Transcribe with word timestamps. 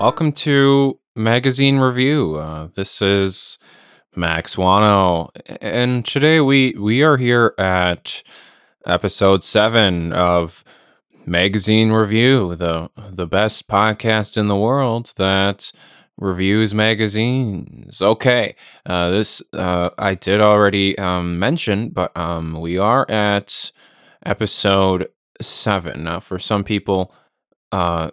Welcome 0.00 0.30
to 0.32 1.00
Magazine 1.16 1.78
Review. 1.78 2.36
Uh, 2.36 2.68
this 2.76 3.02
is 3.02 3.58
Max 4.14 4.54
Wano, 4.54 5.30
and 5.60 6.04
today 6.06 6.40
we 6.40 6.72
we 6.78 7.02
are 7.02 7.16
here 7.16 7.52
at 7.58 8.22
episode 8.86 9.42
seven 9.42 10.12
of 10.12 10.62
Magazine 11.26 11.90
Review, 11.90 12.54
the 12.54 12.88
the 13.10 13.26
best 13.26 13.66
podcast 13.66 14.36
in 14.36 14.46
the 14.46 14.54
world 14.54 15.14
that 15.16 15.72
reviews 16.16 16.72
magazines. 16.72 18.00
Okay, 18.00 18.54
uh, 18.86 19.10
this 19.10 19.42
uh, 19.52 19.90
I 19.98 20.14
did 20.14 20.40
already 20.40 20.96
um, 20.96 21.40
mention, 21.40 21.88
but 21.88 22.16
um, 22.16 22.60
we 22.60 22.78
are 22.78 23.04
at 23.10 23.72
episode 24.24 25.08
seven. 25.40 26.04
Now, 26.04 26.20
for 26.20 26.38
some 26.38 26.62
people, 26.62 27.12
uh, 27.72 28.12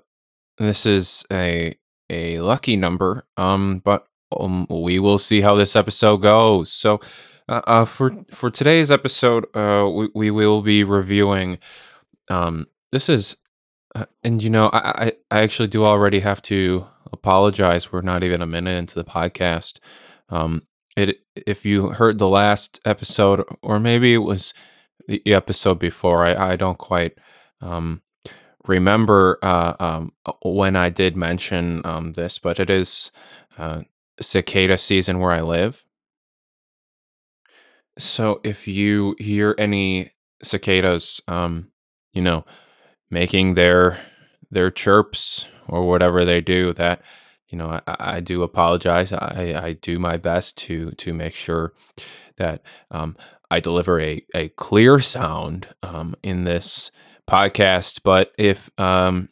this 0.58 0.86
is 0.86 1.26
a 1.32 1.76
a 2.10 2.40
lucky 2.40 2.76
number. 2.76 3.26
Um, 3.38 3.82
but 3.84 4.08
um, 4.38 4.68
we 4.70 5.00
will 5.00 5.18
see 5.18 5.42
how 5.42 5.56
this 5.56 5.76
episode 5.76 6.18
goes. 6.18 6.72
So, 6.72 7.00
uh, 7.48 7.62
uh 7.66 7.86
for 7.86 8.26
for 8.32 8.50
today's 8.50 8.92
episode, 8.92 9.46
uh, 9.56 9.90
we 9.90 10.10
we 10.14 10.32
will 10.32 10.62
be 10.62 10.84
reviewing. 10.84 11.60
Um, 12.30 12.68
this 12.92 13.10
is, 13.10 13.38
uh, 13.94 14.06
and 14.24 14.42
you 14.42 14.50
know, 14.50 14.70
I, 14.74 14.80
I 15.32 15.38
I 15.38 15.40
actually 15.42 15.68
do 15.68 15.86
already 15.86 16.20
have 16.20 16.42
to 16.44 16.88
apologize. 17.12 17.92
We're 17.92 18.02
not 18.02 18.24
even 18.24 18.42
a 18.42 18.48
minute 18.48 18.78
into 18.78 18.96
the 18.96 19.04
podcast. 19.04 19.80
Um, 20.30 20.64
it 20.96 21.20
if 21.36 21.66
you 21.66 21.90
heard 21.90 22.18
the 22.20 22.30
last 22.30 22.80
episode, 22.86 23.44
or 23.62 23.80
maybe 23.80 24.14
it 24.14 24.20
was 24.20 24.54
the 25.08 25.22
episode 25.28 25.80
before, 25.80 26.26
I 26.26 26.54
I 26.54 26.56
don't 26.56 26.78
quite 26.78 27.18
um 27.62 28.02
remember 28.68 29.40
uh, 29.42 29.74
um, 29.80 30.14
when 30.44 30.76
I 30.76 30.90
did 30.90 31.16
mention 31.16 31.82
um, 31.86 32.14
this, 32.14 32.40
but 32.40 32.60
it 32.60 32.70
is 32.70 33.12
uh, 33.58 33.82
cicada 34.22 34.78
season 34.78 35.20
where 35.20 35.32
I 35.32 35.42
live. 35.42 35.86
So 37.98 38.42
if 38.44 38.68
you 38.68 39.16
hear 39.20 39.56
any 39.58 40.12
cicadas, 40.44 41.22
um, 41.28 41.72
you 42.14 42.22
know, 42.22 42.46
making 43.10 43.54
their 43.54 43.98
their 44.52 44.72
chirps 44.72 45.48
or 45.68 45.88
whatever 45.88 46.26
they 46.26 46.42
do, 46.42 46.74
that 46.74 47.02
you 47.50 47.58
know, 47.58 47.80
I, 47.88 47.96
I 48.18 48.20
do 48.20 48.44
apologize. 48.44 49.14
I, 49.14 49.54
I 49.56 49.74
do 49.74 50.00
my 50.00 50.18
best 50.18 50.58
to 50.60 50.92
to 50.92 51.14
make 51.14 51.36
sure 51.36 51.74
that 52.38 52.62
um, 52.92 53.16
I 53.50 53.60
deliver 53.60 54.00
a 54.00 54.26
a 54.34 54.50
clear 54.50 55.00
sound 55.00 55.68
um, 55.82 56.16
in 56.24 56.44
this 56.44 56.92
podcast. 57.30 58.02
But 58.04 58.34
if 58.38 58.70
um, 58.80 59.30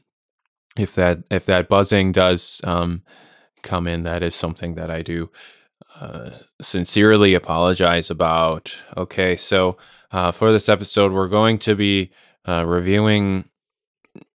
if 0.77 0.95
that 0.95 1.19
if 1.29 1.45
that 1.45 1.69
buzzing 1.69 2.11
does 2.11 2.61
um, 2.63 3.03
come 3.61 3.87
in, 3.87 4.03
that 4.03 4.23
is 4.23 4.35
something 4.35 4.75
that 4.75 4.89
I 4.89 5.01
do 5.01 5.29
uh, 5.99 6.31
sincerely 6.61 7.33
apologize 7.33 8.09
about. 8.09 8.77
Okay, 8.97 9.35
so 9.35 9.77
uh, 10.11 10.31
for 10.31 10.51
this 10.51 10.69
episode, 10.69 11.11
we're 11.11 11.27
going 11.27 11.57
to 11.59 11.75
be 11.75 12.11
uh, 12.47 12.65
reviewing, 12.65 13.49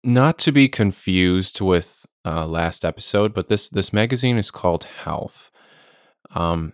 not 0.03 0.37
to 0.39 0.51
be 0.51 0.67
confused 0.67 1.61
with 1.61 2.05
uh, 2.25 2.45
last 2.45 2.83
episode, 2.83 3.33
but 3.33 3.49
this 3.49 3.69
this 3.69 3.93
magazine 3.93 4.37
is 4.37 4.51
called 4.51 4.83
Health. 4.83 5.51
Um, 6.33 6.73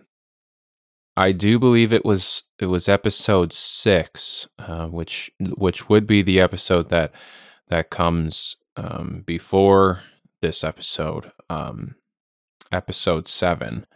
I 1.16 1.32
do 1.32 1.58
believe 1.58 1.92
it 1.92 2.04
was 2.04 2.44
it 2.58 2.66
was 2.66 2.88
episode 2.88 3.52
six, 3.52 4.48
uh, 4.58 4.86
which 4.88 5.30
which 5.40 5.88
would 5.88 6.06
be 6.06 6.22
the 6.22 6.40
episode 6.40 6.88
that 6.88 7.12
that 7.68 7.90
comes 7.90 8.56
um, 8.76 9.22
before 9.26 10.00
this 10.40 10.64
episode, 10.64 11.32
um, 11.50 11.96
episode 12.70 13.28
seven. 13.28 13.86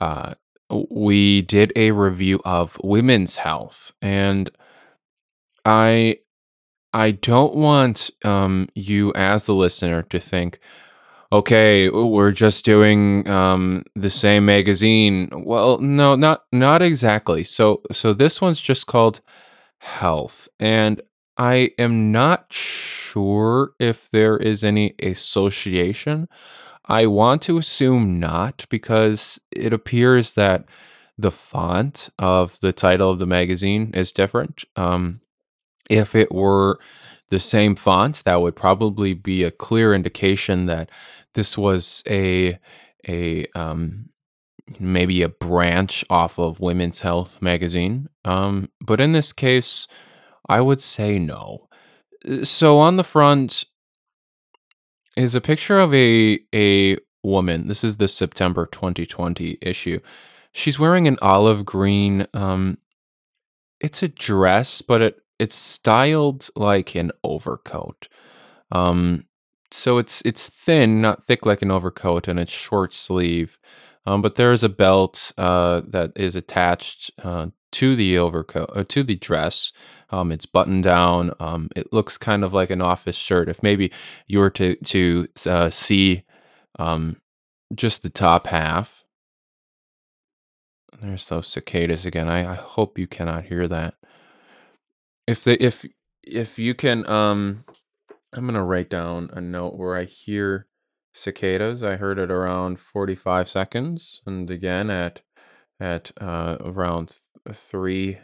Uh, 0.00 0.34
we 0.90 1.42
did 1.42 1.72
a 1.76 1.90
review 1.92 2.40
of 2.44 2.78
women's 2.82 3.36
health, 3.36 3.92
and 4.00 4.50
I 5.64 6.18
I 6.94 7.10
don't 7.10 7.54
want 7.54 8.10
um, 8.24 8.68
you 8.74 9.12
as 9.14 9.44
the 9.44 9.54
listener 9.54 10.02
to 10.04 10.18
think, 10.18 10.58
okay, 11.32 11.88
we're 11.88 12.32
just 12.32 12.64
doing 12.64 13.28
um, 13.28 13.84
the 13.94 14.10
same 14.10 14.46
magazine. 14.46 15.28
Well, 15.32 15.78
no, 15.78 16.14
not 16.14 16.44
not 16.52 16.82
exactly. 16.82 17.44
So 17.44 17.82
so 17.92 18.12
this 18.12 18.40
one's 18.40 18.60
just 18.60 18.86
called 18.86 19.20
Health, 19.78 20.48
and 20.58 21.02
I 21.36 21.70
am 21.78 22.10
not 22.12 22.52
sure 22.52 23.72
if 23.78 24.10
there 24.10 24.36
is 24.36 24.64
any 24.64 24.94
association. 25.00 26.28
I 26.86 27.06
want 27.06 27.42
to 27.42 27.58
assume 27.58 28.18
not 28.18 28.64
because 28.70 29.38
it 29.52 29.72
appears 29.72 30.32
that 30.34 30.64
the 31.18 31.30
font 31.30 32.08
of 32.18 32.58
the 32.60 32.72
title 32.72 33.10
of 33.10 33.18
the 33.18 33.26
magazine 33.26 33.90
is 33.92 34.12
different. 34.12 34.64
Um, 34.76 35.20
if 35.90 36.14
it 36.14 36.32
were 36.32 36.78
the 37.30 37.38
same 37.38 37.76
font, 37.76 38.22
that 38.24 38.40
would 38.40 38.56
probably 38.56 39.14
be 39.14 39.42
a 39.44 39.50
clear 39.50 39.92
indication 39.94 40.66
that 40.66 40.90
this 41.34 41.58
was 41.58 42.02
a 42.08 42.58
a 43.08 43.46
um, 43.54 44.10
maybe 44.78 45.22
a 45.22 45.28
branch 45.28 46.04
off 46.10 46.38
of 46.38 46.60
Women's 46.60 47.00
Health 47.00 47.40
magazine. 47.42 48.08
Um, 48.24 48.70
but 48.80 49.00
in 49.00 49.12
this 49.12 49.32
case, 49.32 49.86
I 50.48 50.60
would 50.60 50.80
say 50.80 51.18
no. 51.18 51.68
So 52.42 52.78
on 52.78 52.96
the 52.96 53.04
front 53.04 53.64
is 55.16 55.34
a 55.34 55.40
picture 55.40 55.78
of 55.78 55.94
a 55.94 56.38
a 56.54 56.96
woman. 57.22 57.68
This 57.68 57.84
is 57.84 57.96
the 57.96 58.08
September 58.08 58.66
2020 58.66 59.58
issue. 59.60 60.00
She's 60.52 60.78
wearing 60.78 61.06
an 61.08 61.18
olive 61.22 61.64
green 61.64 62.26
um 62.34 62.78
it's 63.80 64.02
a 64.02 64.08
dress, 64.08 64.82
but 64.82 65.02
it 65.02 65.16
it's 65.38 65.54
styled 65.56 66.48
like 66.56 66.94
an 66.94 67.12
overcoat. 67.24 68.08
Um 68.72 69.26
so 69.70 69.98
it's 69.98 70.22
it's 70.24 70.48
thin, 70.48 71.00
not 71.00 71.26
thick 71.26 71.46
like 71.46 71.62
an 71.62 71.70
overcoat, 71.70 72.28
and 72.28 72.38
it's 72.38 72.52
short 72.52 72.94
sleeve. 72.94 73.58
Um, 74.06 74.22
but 74.22 74.36
there 74.36 74.52
is 74.52 74.64
a 74.64 74.68
belt 74.70 75.32
uh, 75.36 75.82
that 75.86 76.12
is 76.16 76.34
attached 76.34 77.10
uh, 77.22 77.48
to 77.72 77.94
the 77.94 78.16
overcoat 78.16 78.70
uh, 78.74 78.84
to 78.88 79.02
the 79.02 79.16
dress. 79.16 79.72
Um, 80.10 80.32
it's 80.32 80.46
buttoned 80.46 80.84
down. 80.84 81.32
Um, 81.38 81.68
it 81.76 81.92
looks 81.92 82.16
kind 82.16 82.42
of 82.42 82.54
like 82.54 82.70
an 82.70 82.80
office 82.80 83.16
shirt. 83.16 83.48
If 83.48 83.62
maybe 83.62 83.92
you 84.26 84.38
were 84.38 84.50
to 84.50 84.76
to 84.76 85.28
uh, 85.46 85.70
see 85.70 86.24
um, 86.78 87.20
just 87.74 88.02
the 88.02 88.10
top 88.10 88.46
half. 88.46 89.04
There's 91.00 91.28
those 91.28 91.46
cicadas 91.46 92.06
again. 92.06 92.28
I, 92.28 92.52
I 92.52 92.54
hope 92.54 92.98
you 92.98 93.06
cannot 93.06 93.44
hear 93.44 93.68
that. 93.68 93.94
If 95.26 95.44
the 95.44 95.62
if 95.62 95.84
if 96.22 96.58
you 96.58 96.74
can 96.74 97.06
um 97.08 97.64
I'm 98.34 98.46
gonna 98.46 98.64
write 98.64 98.90
down 98.90 99.30
a 99.32 99.40
note 99.40 99.76
where 99.76 99.96
I 99.96 100.04
hear 100.04 100.66
cicadas. 101.12 101.82
I 101.82 101.96
heard 101.96 102.18
it 102.18 102.30
around 102.30 102.78
45 102.78 103.48
seconds, 103.48 104.22
and 104.26 104.50
again 104.50 104.90
at 104.90 105.22
at 105.80 106.12
uh, 106.20 106.56
around 106.60 107.18
three 107.52 108.18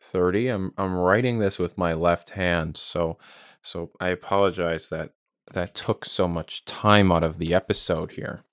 thirty. 0.00 0.48
I'm 0.48 0.72
I'm 0.78 0.94
writing 0.94 1.38
this 1.38 1.58
with 1.58 1.78
my 1.78 1.94
left 1.94 2.30
hand, 2.30 2.76
so 2.76 3.18
so 3.62 3.90
I 4.00 4.08
apologize 4.08 4.88
that 4.88 5.12
that 5.52 5.74
took 5.74 6.04
so 6.04 6.28
much 6.28 6.64
time 6.64 7.10
out 7.10 7.24
of 7.24 7.38
the 7.38 7.54
episode 7.54 8.12
here. 8.12 8.44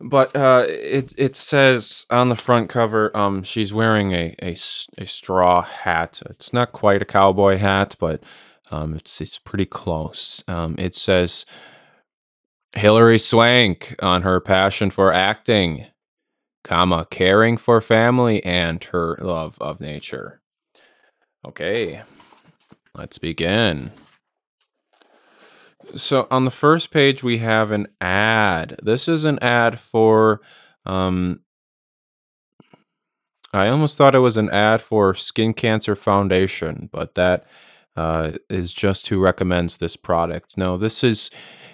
But 0.00 0.34
uh, 0.36 0.66
it 0.68 1.14
it 1.16 1.36
says 1.36 2.04
on 2.10 2.28
the 2.28 2.36
front 2.36 2.68
cover, 2.68 3.16
um, 3.16 3.42
she's 3.42 3.72
wearing 3.72 4.12
a, 4.12 4.34
a 4.42 4.56
a 4.98 5.06
straw 5.06 5.62
hat. 5.62 6.20
It's 6.26 6.52
not 6.52 6.72
quite 6.72 7.02
a 7.02 7.06
cowboy 7.06 7.56
hat, 7.58 7.96
but 7.98 8.22
um, 8.70 8.94
it's 8.94 9.20
it's 9.20 9.38
pretty 9.38 9.66
close. 9.66 10.42
Um, 10.48 10.74
it 10.78 10.94
says 10.94 11.46
Hilary 12.74 13.18
Swank 13.18 13.94
on 14.02 14.22
her 14.22 14.40
passion 14.40 14.90
for 14.90 15.12
acting, 15.12 15.86
comma 16.64 17.06
caring 17.10 17.56
for 17.56 17.80
family 17.80 18.44
and 18.44 18.82
her 18.84 19.16
love 19.20 19.58
of 19.60 19.80
nature. 19.80 20.40
Okay, 21.46 22.02
let's 22.94 23.18
begin. 23.18 23.90
So 25.96 26.26
on 26.30 26.44
the 26.44 26.50
first 26.50 26.90
page 26.90 27.22
we 27.22 27.38
have 27.38 27.70
an 27.70 27.88
ad. 28.00 28.78
This 28.82 29.06
is 29.08 29.24
an 29.24 29.38
ad 29.40 29.78
for 29.78 30.40
um 30.86 31.40
I 33.52 33.68
almost 33.68 33.96
thought 33.96 34.16
it 34.16 34.20
was 34.20 34.36
an 34.36 34.50
ad 34.50 34.82
for 34.82 35.14
Skin 35.14 35.54
Cancer 35.54 35.94
Foundation, 35.94 36.88
but 36.90 37.14
that 37.14 37.46
uh, 37.96 38.32
is 38.50 38.72
just 38.72 39.08
who 39.08 39.18
recommends 39.18 39.76
this 39.76 39.96
product. 39.96 40.56
No, 40.56 40.76
this 40.76 41.04
is 41.04 41.30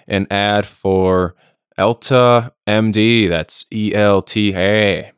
an 0.07 0.27
ad 0.29 0.65
for 0.65 1.35
Elta 1.77 2.51
MD. 2.67 3.27
That's 3.27 3.65
E 3.71 3.93
L 3.93 4.21
T 4.21 4.53
A. 4.55 5.11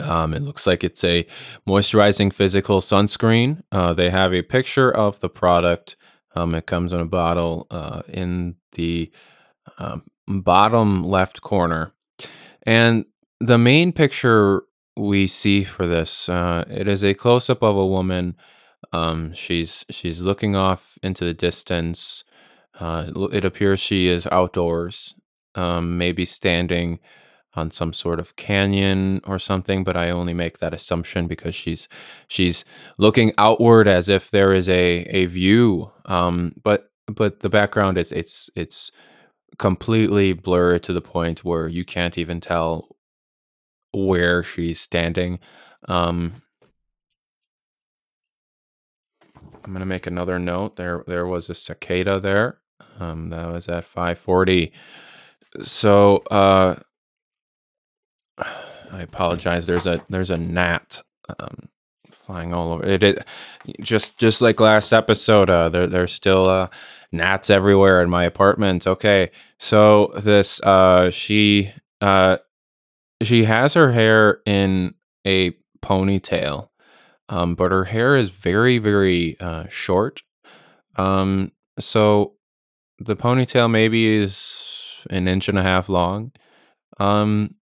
Um, 0.00 0.32
it 0.32 0.42
looks 0.42 0.66
like 0.66 0.84
it's 0.84 1.02
a 1.02 1.26
moisturizing 1.66 2.32
physical 2.32 2.80
sunscreen. 2.80 3.62
Uh, 3.72 3.92
they 3.92 4.10
have 4.10 4.32
a 4.32 4.42
picture 4.42 4.90
of 4.90 5.18
the 5.20 5.28
product. 5.28 5.96
Um, 6.36 6.54
it 6.54 6.66
comes 6.66 6.92
in 6.92 7.00
a 7.00 7.06
bottle 7.06 7.66
uh, 7.70 8.02
in 8.08 8.56
the 8.72 9.10
um, 9.78 10.04
bottom 10.28 11.02
left 11.02 11.40
corner. 11.40 11.92
And 12.62 13.06
the 13.40 13.58
main 13.58 13.92
picture 13.92 14.62
we 14.96 15.26
see 15.26 15.64
for 15.64 15.86
this, 15.86 16.28
uh, 16.28 16.64
it 16.68 16.86
is 16.86 17.04
a 17.04 17.14
close 17.14 17.50
up 17.50 17.62
of 17.62 17.76
a 17.76 17.86
woman. 17.86 18.36
Um, 18.92 19.32
she's 19.32 19.84
she's 19.90 20.20
looking 20.20 20.56
off 20.56 20.98
into 21.02 21.24
the 21.24 21.34
distance. 21.34 22.24
Uh, 22.78 23.10
it 23.32 23.44
appears 23.44 23.80
she 23.80 24.08
is 24.08 24.26
outdoors, 24.30 25.14
um, 25.54 25.98
maybe 25.98 26.24
standing 26.24 27.00
on 27.54 27.70
some 27.70 27.92
sort 27.92 28.20
of 28.20 28.36
canyon 28.36 29.20
or 29.26 29.38
something. 29.38 29.84
But 29.84 29.96
I 29.96 30.10
only 30.10 30.34
make 30.34 30.58
that 30.58 30.74
assumption 30.74 31.26
because 31.26 31.54
she's 31.54 31.88
she's 32.28 32.64
looking 32.98 33.32
outward 33.38 33.88
as 33.88 34.08
if 34.08 34.30
there 34.30 34.52
is 34.52 34.68
a 34.68 35.00
a 35.10 35.26
view. 35.26 35.92
Um, 36.06 36.54
but 36.62 36.90
but 37.06 37.40
the 37.40 37.48
background 37.50 37.98
is 37.98 38.12
it's 38.12 38.50
it's 38.54 38.90
completely 39.58 40.32
blurred 40.32 40.82
to 40.84 40.92
the 40.92 41.00
point 41.00 41.44
where 41.44 41.68
you 41.68 41.84
can't 41.84 42.18
even 42.18 42.40
tell 42.40 42.96
where 43.92 44.42
she's 44.42 44.80
standing. 44.80 45.38
Um, 45.88 46.42
I'm 49.68 49.74
gonna 49.74 49.84
make 49.84 50.06
another 50.06 50.38
note. 50.38 50.76
There, 50.76 51.04
there 51.06 51.26
was 51.26 51.50
a 51.50 51.54
cicada 51.54 52.18
there. 52.18 52.58
Um, 52.98 53.28
that 53.28 53.52
was 53.52 53.68
at 53.68 53.84
5:40. 53.84 54.72
So, 55.62 56.22
uh, 56.30 56.76
I 58.38 59.02
apologize. 59.02 59.66
There's 59.66 59.86
a 59.86 60.02
there's 60.08 60.30
a 60.30 60.38
gnat 60.38 61.02
um, 61.38 61.68
flying 62.10 62.54
all 62.54 62.72
over. 62.72 62.86
It, 62.86 63.02
it 63.02 63.26
just 63.82 64.18
just 64.18 64.40
like 64.40 64.58
last 64.58 64.94
episode. 64.94 65.50
Uh, 65.50 65.68
there 65.68 65.86
there's 65.86 66.12
still 66.12 66.48
uh, 66.48 66.68
gnats 67.12 67.50
everywhere 67.50 68.02
in 68.02 68.08
my 68.08 68.24
apartment. 68.24 68.86
Okay, 68.86 69.30
so 69.58 70.12
this 70.16 70.62
uh, 70.62 71.10
she 71.10 71.72
uh, 72.00 72.38
she 73.22 73.44
has 73.44 73.74
her 73.74 73.92
hair 73.92 74.40
in 74.46 74.94
a 75.26 75.50
ponytail, 75.82 76.68
um, 77.28 77.54
but 77.54 77.70
her 77.72 77.84
hair 77.84 78.16
is 78.16 78.30
very 78.30 78.78
very 78.78 79.38
uh, 79.40 79.66
short. 79.68 80.22
Um, 80.96 81.52
so 81.78 82.34
the 82.98 83.16
ponytail 83.16 83.70
maybe 83.70 84.06
is 84.06 85.04
an 85.10 85.28
inch 85.28 85.48
and 85.48 85.58
a 85.58 85.62
half 85.62 85.88
long. 85.88 86.32
Um, 86.98 87.54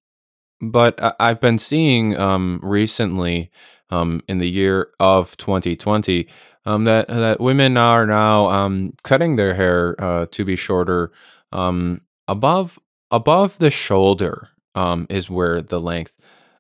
but 0.61 1.03
I- 1.03 1.15
I've 1.21 1.41
been 1.41 1.59
seeing 1.59 2.17
um, 2.19 2.61
recently, 2.63 3.51
um, 3.91 4.23
in 4.29 4.39
the 4.39 4.51
year 4.51 4.89
of 5.01 5.37
2020, 5.37 6.29
um, 6.67 6.85
that 6.85 7.09
that 7.09 7.41
women 7.41 7.77
are 7.77 8.07
now 8.07 8.49
um, 8.49 8.93
cutting 9.03 9.37
their 9.37 9.55
hair 9.55 9.97
uh, 10.03 10.27
to 10.33 10.45
be 10.45 10.57
shorter. 10.57 11.13
Um, 11.53 12.03
above 12.27 12.79
above 13.11 13.59
the 13.59 13.71
shoulder 13.71 14.49
um, 14.75 15.07
is 15.11 15.31
where 15.31 15.61
the 15.63 15.81
length 15.81 16.17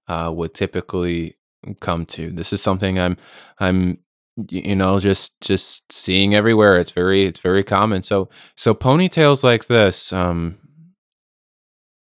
uh, 0.08 0.30
would 0.34 0.54
typically 0.54 1.34
come 1.80 2.06
to. 2.06 2.30
This 2.30 2.52
is 2.52 2.62
something 2.62 2.98
I'm 2.98 3.16
I'm 3.58 3.98
you 4.50 4.74
know 4.74 4.98
just 5.00 5.40
just 5.40 5.92
seeing 5.92 6.34
everywhere. 6.34 6.78
It's 6.78 6.90
very 6.90 7.24
it's 7.24 7.40
very 7.40 7.64
common. 7.64 8.02
So 8.02 8.28
so 8.56 8.74
ponytails 8.74 9.44
like 9.44 9.66
this. 9.66 10.12
Um, 10.12 10.58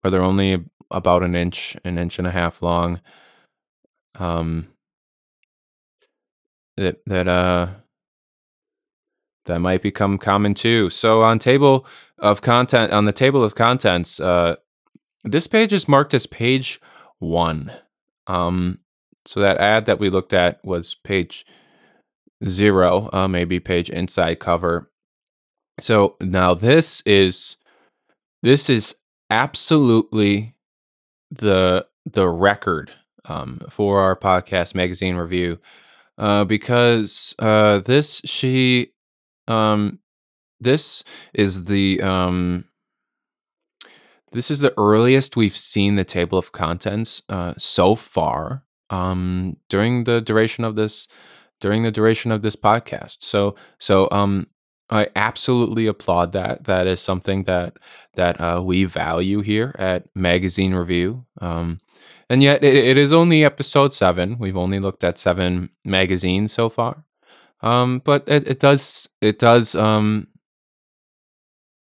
or 0.05 0.11
they're 0.11 0.23
only 0.23 0.65
about 0.91 1.23
an 1.23 1.35
inch, 1.35 1.77
an 1.85 1.99
inch 1.99 2.19
and 2.19 2.27
a 2.27 2.33
half 2.33 2.63
long. 2.63 3.01
Um, 4.19 4.69
that 6.77 7.01
that 7.07 7.29
uh 7.29 7.69
that 9.47 9.59
might 9.59 9.83
become 9.83 10.19
common 10.19 10.55
too. 10.55 10.91
So 10.91 11.23
on 11.23 11.39
table 11.39 11.87
of 12.19 12.43
content 12.43 12.93
on 12.93 13.05
the 13.05 13.13
table 13.13 13.43
of 13.43 13.55
contents, 13.55 14.21
uh, 14.21 14.57
this 15.25 15.47
page 15.47 15.73
is 15.73 15.89
marked 15.89 16.15
as 16.15 16.27
page 16.27 16.81
one. 17.19 17.73
Um, 18.27 18.79
so 19.25 19.41
that 19.41 19.59
ad 19.59 19.87
that 19.87 19.99
we 19.99 20.11
looked 20.11 20.33
at 20.33 20.65
was 20.65 20.95
page 20.95 21.45
zero, 22.49 23.09
uh, 23.13 23.29
maybe 23.29 23.61
page 23.61 23.91
inside 23.91 24.41
cover. 24.41 24.91
So 25.81 26.17
now 26.21 26.55
this 26.55 27.03
is 27.07 27.57
this 28.43 28.69
is 28.69 28.97
absolutely 29.31 30.55
the 31.31 31.87
the 32.05 32.29
record 32.29 32.93
um, 33.25 33.61
for 33.71 34.01
our 34.01 34.17
podcast 34.17 34.75
magazine 34.75 35.17
review 35.17 35.59
uh, 36.19 36.45
because 36.45 37.35
uh, 37.39 37.79
this 37.79 38.21
she 38.25 38.93
um, 39.49 40.01
this 40.61 41.05
is 41.33 41.65
the 41.65 42.01
um, 42.03 42.67
this 44.33 44.51
is 44.51 44.61
the 44.61 44.75
earliest 44.79 45.37
we've 45.37 45.57
seen 45.57 45.95
the 45.95 46.05
table 46.05 46.39
of 46.39 46.53
contents 46.53 47.23
uh, 47.29 47.55
so 47.59 47.95
far 47.95 48.65
um, 48.93 49.57
during 49.69 50.05
the 50.05 50.21
duration 50.21 50.65
of 50.65 50.77
this 50.77 51.09
during 51.61 51.83
the 51.83 51.91
duration 51.91 52.31
of 52.31 52.43
this 52.43 52.57
podcast. 52.57 53.19
So 53.21 53.55
so 53.79 54.09
um, 54.13 54.49
I 54.91 55.09
absolutely 55.17 55.87
applaud 55.87 56.33
that. 56.33 56.65
That 56.65 56.87
is 56.87 57.01
something 57.01 57.45
that 57.45 57.79
that 58.15 58.41
uh, 58.41 58.63
we 58.63 58.85
value 58.85 59.41
here 59.41 59.75
at 59.79 60.05
Magazine 60.15 60.75
Review. 60.75 61.25
Um, 61.41 61.81
and 62.29 62.43
yet 62.43 62.63
it, 62.63 62.77
it 62.77 62.99
is 62.99 63.13
only 63.13 63.45
episode 63.45 63.93
seven. 63.93 64.37
We've 64.39 64.57
only 64.57 64.79
looked 64.79 65.03
at 65.03 65.19
seven 65.19 65.71
magazines 65.85 66.53
so 66.53 66.69
far. 66.69 67.05
Um, 67.63 68.01
but 68.05 68.25
it, 68.27 68.47
it 68.47 68.61
does 68.61 69.09
it 69.21 69.39
does 69.39 69.75
um, 69.75 70.27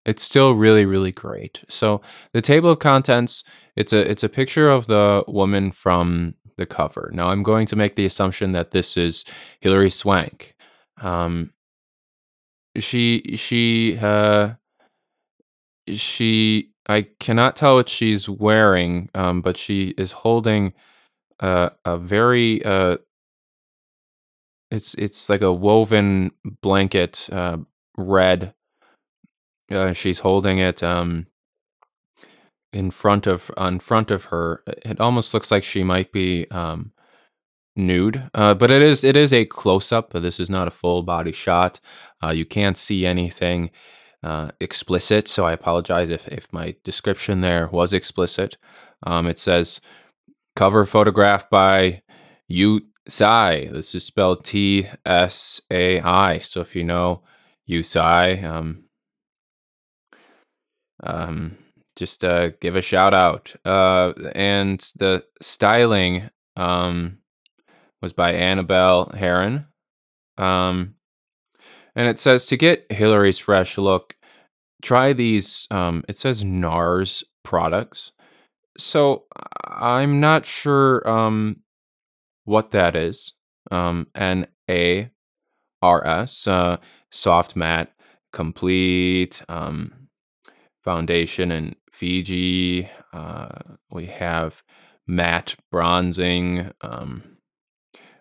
it's 0.06 0.24
still 0.24 0.54
really 0.54 0.86
really 0.86 1.12
great. 1.12 1.64
So 1.70 2.02
the 2.34 2.42
table 2.42 2.72
of 2.72 2.80
contents 2.80 3.44
it's 3.76 3.94
a 3.94 4.10
it's 4.10 4.24
a 4.24 4.30
picture 4.30 4.70
of 4.70 4.88
the 4.88 5.24
woman 5.28 5.72
from 5.72 6.36
the 6.58 6.66
cover. 6.66 7.10
Now 7.14 7.30
I'm 7.30 7.44
going 7.44 7.68
to 7.68 7.76
make 7.76 7.96
the 7.96 8.06
assumption 8.06 8.52
that 8.54 8.72
this 8.72 8.98
is 8.98 9.26
Hilary 9.60 9.90
Swank. 9.90 10.56
Um, 11.02 11.52
she 12.78 13.36
she 13.38 13.98
uh 14.02 14.52
she 15.94 16.72
I 16.88 17.08
cannot 17.20 17.56
tell 17.56 17.76
what 17.76 17.90
she's 17.90 18.30
wearing, 18.30 19.10
um, 19.16 19.42
but 19.42 19.58
she 19.58 19.90
is 19.98 20.12
holding 20.12 20.74
uh, 21.40 21.72
a 21.84 21.98
very 21.98 22.64
uh, 22.64 22.98
it's 24.72 24.94
it's 24.96 25.30
like 25.30 25.42
a 25.42 25.54
woven 25.54 26.32
blanket, 26.62 27.28
uh, 27.32 27.58
red. 27.98 28.54
Uh, 29.72 29.94
she's 29.94 30.20
holding 30.20 30.60
it 30.60 30.84
um, 30.84 31.26
in 32.76 32.92
front 32.92 33.28
of 33.28 33.50
on 33.58 33.80
front 33.80 34.12
of 34.12 34.26
her. 34.26 34.62
It 34.68 35.00
almost 35.00 35.34
looks 35.34 35.52
like 35.52 35.64
she 35.64 35.84
might 35.84 36.12
be 36.12 36.46
um, 36.52 36.92
nude, 37.76 38.30
uh, 38.34 38.54
but 38.54 38.70
it 38.72 38.82
is 38.82 39.04
it 39.04 39.16
is 39.16 39.34
a 39.34 39.46
close 39.46 39.92
up. 39.92 40.14
This 40.14 40.40
is 40.40 40.50
not 40.50 40.68
a 40.68 40.72
full 40.72 41.04
body 41.04 41.32
shot. 41.32 41.80
Uh, 42.24 42.32
you 42.32 42.46
can't 42.46 42.78
see 42.78 43.06
anything 43.06 43.72
uh, 44.24 44.52
explicit, 44.60 45.28
so 45.28 45.46
I 45.46 45.54
apologize 45.54 46.10
if 46.10 46.28
if 46.28 46.52
my 46.52 46.76
description 46.84 47.42
there 47.42 47.68
was 47.72 47.94
explicit. 47.94 48.58
Um, 49.04 49.28
it 49.28 49.40
says 49.40 49.82
cover 50.56 50.86
photograph 50.86 51.50
by 51.50 52.02
Yu 52.48 52.82
Tsai. 53.08 53.70
This 53.72 53.96
is 53.96 54.04
spelled 54.06 54.44
T 54.44 54.88
S 55.06 55.62
A 55.70 56.00
I. 56.02 56.40
So 56.40 56.62
if 56.62 56.76
you 56.76 56.84
know 56.84 57.24
Yu 57.66 57.84
Tsai, 57.84 58.42
um, 58.44 58.86
um, 61.04 61.58
just 61.96 62.24
uh, 62.24 62.50
give 62.62 62.76
a 62.76 62.82
shout 62.82 63.14
out. 63.14 63.56
Uh, 63.66 64.14
and 64.34 64.80
the 64.96 65.24
styling 65.42 66.30
um, 66.56 67.20
was 68.02 68.14
by 68.14 68.34
Annabelle 68.34 69.12
Heron. 69.16 69.68
Um, 70.38 70.96
and 71.96 72.08
it 72.08 72.20
says 72.20 72.46
to 72.48 72.58
get 72.58 72.92
Hilary's 72.92 73.38
fresh 73.38 73.78
look, 73.78 74.16
try 74.82 75.14
these. 75.14 75.68
Um, 75.72 76.04
it 76.10 76.18
says 76.18 76.44
NARS 76.44 77.24
products. 77.44 78.12
So 78.78 79.24
I'm 79.66 80.20
not 80.20 80.46
sure 80.46 81.08
um, 81.10 81.62
what 82.44 82.72
that 82.72 82.96
is. 82.96 83.34
Um, 83.72 84.08
N 84.14 84.48
A 84.70 85.10
R 85.82 86.06
S, 86.06 86.48
uh, 86.48 86.78
soft 87.12 87.56
matte, 87.56 87.94
complete 88.34 89.42
um, 89.48 89.94
foundation 90.86 91.52
in 91.52 91.76
Fiji. 91.92 92.90
Uh, 93.12 93.48
we 93.90 94.06
have 94.06 94.64
matte 95.08 95.56
bronzing. 95.72 96.72
Um, 96.82 97.24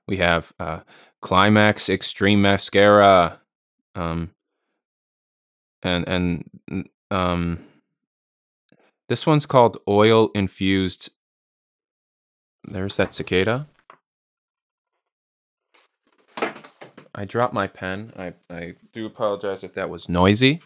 we 0.09 0.17
have 0.17 0.53
uh, 0.59 0.81
Climax 1.21 1.89
Extreme 1.89 2.43
Mascara. 2.43 3.41
Um, 3.95 4.31
and 5.83 6.09
and 6.09 6.89
um, 7.11 7.65
this 9.09 9.27
one's 9.27 9.47
called 9.47 9.77
Oil 9.87 10.31
Infused. 10.35 11.11
There's 12.67 12.97
that 12.97 13.13
cicada. 13.13 13.67
I 17.15 17.25
dropped 17.25 17.55
my 17.55 17.69
pen. 17.69 18.13
I, 18.17 18.33
I 18.51 18.75
do 18.93 19.07
apologize 19.07 19.63
if 19.63 19.75
that 19.75 19.89
was 19.89 20.09
noisy. 20.09 20.61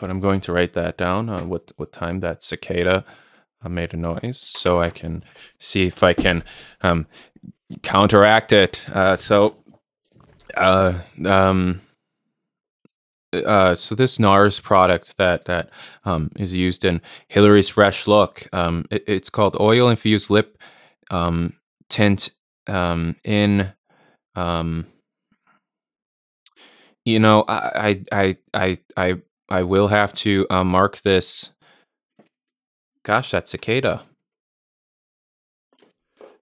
But 0.00 0.10
I'm 0.10 0.20
going 0.20 0.40
to 0.42 0.52
write 0.52 0.74
that 0.74 0.96
down. 0.96 1.28
Uh, 1.28 1.40
what 1.40 1.72
what 1.76 1.92
time 1.92 2.20
that 2.20 2.42
cicada 2.42 3.04
uh, 3.64 3.68
made 3.68 3.94
a 3.94 3.96
noise, 3.96 4.38
so 4.38 4.80
I 4.80 4.90
can 4.90 5.24
see 5.58 5.86
if 5.86 6.02
I 6.02 6.12
can 6.12 6.42
um, 6.82 7.06
counteract 7.82 8.52
it. 8.52 8.88
Uh, 8.90 9.16
so, 9.16 9.56
uh, 10.56 10.94
um, 11.24 11.80
uh, 13.32 13.74
so 13.74 13.94
this 13.94 14.18
NARS 14.18 14.60
product 14.60 15.16
that 15.16 15.46
that 15.46 15.70
um, 16.04 16.30
is 16.36 16.52
used 16.52 16.84
in 16.84 17.00
Hilary's 17.28 17.68
Fresh 17.68 18.06
Look, 18.06 18.46
um, 18.52 18.86
it, 18.90 19.04
it's 19.06 19.30
called 19.30 19.56
Oil 19.60 19.88
Infused 19.88 20.30
Lip 20.30 20.58
um, 21.10 21.54
Tint 21.88 22.30
um, 22.66 23.16
in. 23.24 23.72
Um, 24.34 24.86
you 27.04 27.18
know, 27.20 27.44
I 27.48 28.04
I 28.10 28.36
I 28.52 28.78
I 28.96 29.22
I 29.48 29.62
will 29.62 29.88
have 29.88 30.12
to 30.14 30.46
uh, 30.50 30.64
mark 30.64 31.00
this. 31.02 31.50
Gosh, 33.04 33.30
that 33.30 33.48
cicada. 33.48 34.02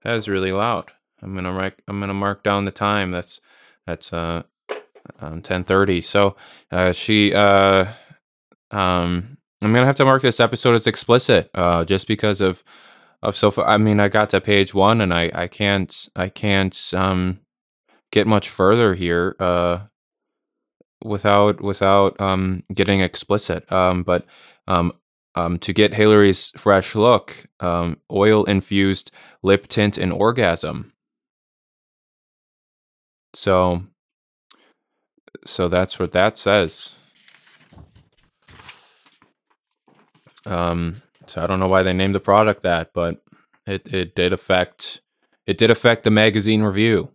That 0.03 0.17
is 0.17 0.29
really 0.29 0.53
loud. 0.53 0.93
I'm 1.23 1.35
gonna 1.35 1.53
mark. 1.53 1.81
I'm 1.89 2.01
gonna 2.01 2.15
mark 2.15 2.43
down 2.43 2.65
the 2.65 2.71
time. 2.71 3.11
That's 3.11 3.41
that's 3.87 4.13
uh 4.13 4.43
um, 5.21 5.43
10:30. 5.43 6.03
So 6.05 6.37
uh, 6.71 6.93
she 6.93 7.35
uh 7.35 7.87
um 8.71 9.39
I'm 9.63 9.73
gonna 9.73 9.87
have 9.87 9.97
to 9.97 10.05
mark 10.05 10.23
this 10.23 10.41
episode 10.41 10.75
as 10.75 10.87
explicit 10.87 11.51
uh 11.55 11.85
just 11.85 12.07
because 12.07 12.41
of 12.41 12.63
of 13.23 13.37
so 13.37 13.51
far. 13.51 13.67
I 13.67 13.79
mean, 13.79 14.01
I 14.01 14.09
got 14.09 14.31
to 14.31 14.41
page 14.41 14.75
one 14.75 15.01
and 15.01 15.13
I 15.13 15.31
I 15.35 15.47
can't 15.47 16.09
I 16.15 16.29
can't 16.29 16.79
um 16.95 17.41
get 18.13 18.27
much 18.27 18.49
further 18.51 18.95
here 18.95 19.37
uh 19.41 19.81
without 21.05 21.61
without 21.61 22.21
um 22.21 22.65
getting 22.75 23.01
explicit. 23.01 23.71
Um, 23.71 24.03
but 24.03 24.27
um 24.67 24.93
um, 25.35 25.59
to 25.61 25.73
get 25.73 25.95
Hilary's 25.95 26.51
fresh 26.57 26.95
look, 26.95 27.47
um, 27.61 27.99
oil 28.11 28.45
infused 28.45 29.11
lip 29.43 29.67
tint 29.67 29.99
and 29.99 30.13
orgasm. 30.13 30.93
So, 33.35 33.85
so 35.45 35.69
that's 35.69 35.99
what 35.99 36.13
that 36.13 36.39
says. 36.39 36.93
Um, 40.47 41.03
so 41.27 41.43
I 41.43 41.47
don't 41.47 41.59
know 41.59 41.69
why 41.69 41.83
they 41.83 41.93
named 41.93 42.15
the 42.15 42.21
product 42.21 42.63
that, 42.63 42.93
but 42.93 43.23
it 43.67 43.83
it 43.93 44.15
did 44.15 44.33
affect 44.33 45.01
it 45.47 45.59
did 45.59 45.71
affect 45.71 46.05
the 46.05 46.11
magazine 46.11 46.63
review. 46.63 47.11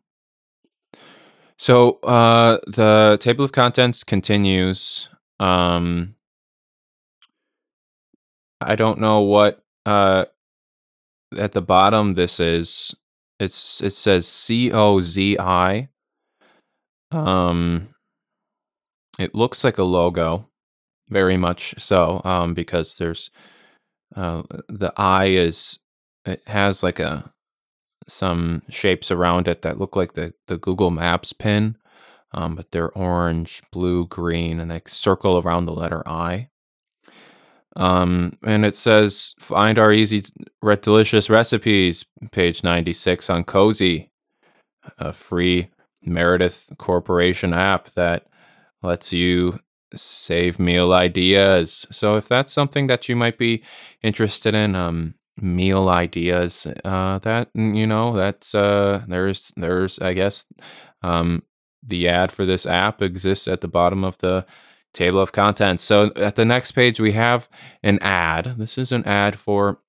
So 1.59 1.99
uh, 2.03 2.59
the 2.67 3.17
table 3.19 3.43
of 3.43 3.51
contents 3.51 4.03
continues. 4.05 5.09
Um, 5.41 6.15
I 8.61 8.75
don't 8.75 8.99
know 8.99 9.21
what 9.21 9.63
uh 9.85 10.25
at 11.37 11.51
the 11.51 11.61
bottom 11.61 12.15
this 12.15 12.39
is. 12.39 12.95
It's 13.39 13.81
it 13.81 13.91
says 13.91 14.27
C 14.27 14.71
O 14.71 15.01
Z 15.01 15.37
I. 15.39 15.89
Um 17.11 17.89
it 19.17 19.35
looks 19.35 19.63
like 19.63 19.77
a 19.77 19.83
logo, 19.83 20.49
very 21.09 21.37
much 21.37 21.75
so, 21.77 22.21
um, 22.23 22.53
because 22.53 22.97
there's 22.97 23.31
uh 24.15 24.43
the 24.67 24.93
eye 24.97 25.27
is 25.27 25.79
it 26.25 26.41
has 26.47 26.83
like 26.83 26.99
a 26.99 27.33
some 28.09 28.63
shapes 28.69 29.11
around 29.11 29.47
it 29.47 29.61
that 29.61 29.79
look 29.79 29.95
like 29.95 30.13
the 30.13 30.33
the 30.47 30.57
Google 30.57 30.91
Maps 30.91 31.33
pin. 31.33 31.77
Um, 32.31 32.55
but 32.55 32.71
they're 32.71 32.91
orange, 32.91 33.63
blue, 33.71 34.05
green, 34.05 34.59
and 34.59 34.69
they 34.69 34.81
circle 34.85 35.39
around 35.39 35.65
the 35.65 35.73
letter 35.73 36.07
I. 36.07 36.49
Um, 37.75 38.37
and 38.43 38.65
it 38.65 38.75
says, 38.75 39.33
find 39.39 39.79
our 39.79 39.91
easy, 39.91 40.23
delicious 40.81 41.29
recipes, 41.29 42.05
page 42.31 42.63
96 42.63 43.29
on 43.29 43.45
Cozi, 43.45 44.09
a 44.97 45.13
free 45.13 45.69
Meredith 46.03 46.69
Corporation 46.77 47.53
app 47.53 47.89
that 47.91 48.27
lets 48.81 49.13
you 49.13 49.59
save 49.95 50.59
meal 50.59 50.93
ideas. 50.93 51.87
So 51.91 52.15
if 52.15 52.27
that's 52.27 52.53
something 52.53 52.87
that 52.87 53.09
you 53.09 53.15
might 53.15 53.37
be 53.37 53.63
interested 54.01 54.53
in, 54.53 54.75
um, 54.75 55.15
meal 55.41 55.89
ideas, 55.89 56.67
uh, 56.85 57.19
that, 57.19 57.49
you 57.53 57.87
know, 57.87 58.15
that's, 58.15 58.53
uh, 58.53 59.03
there's, 59.07 59.53
there's, 59.57 59.99
I 59.99 60.13
guess, 60.13 60.45
um, 61.01 61.43
the 61.81 62.07
ad 62.07 62.31
for 62.31 62.45
this 62.45 62.65
app 62.65 63.01
exists 63.01 63.47
at 63.47 63.61
the 63.61 63.67
bottom 63.67 64.03
of 64.03 64.17
the 64.17 64.45
table 64.93 65.19
of 65.19 65.31
contents. 65.31 65.83
So 65.83 66.11
at 66.15 66.35
the 66.35 66.45
next 66.45 66.71
page, 66.73 66.99
we 66.99 67.13
have 67.13 67.49
an 67.83 67.99
ad. 67.99 68.55
This 68.57 68.77
is 68.77 68.91
an 68.91 69.05
ad 69.05 69.37
for, 69.37 69.79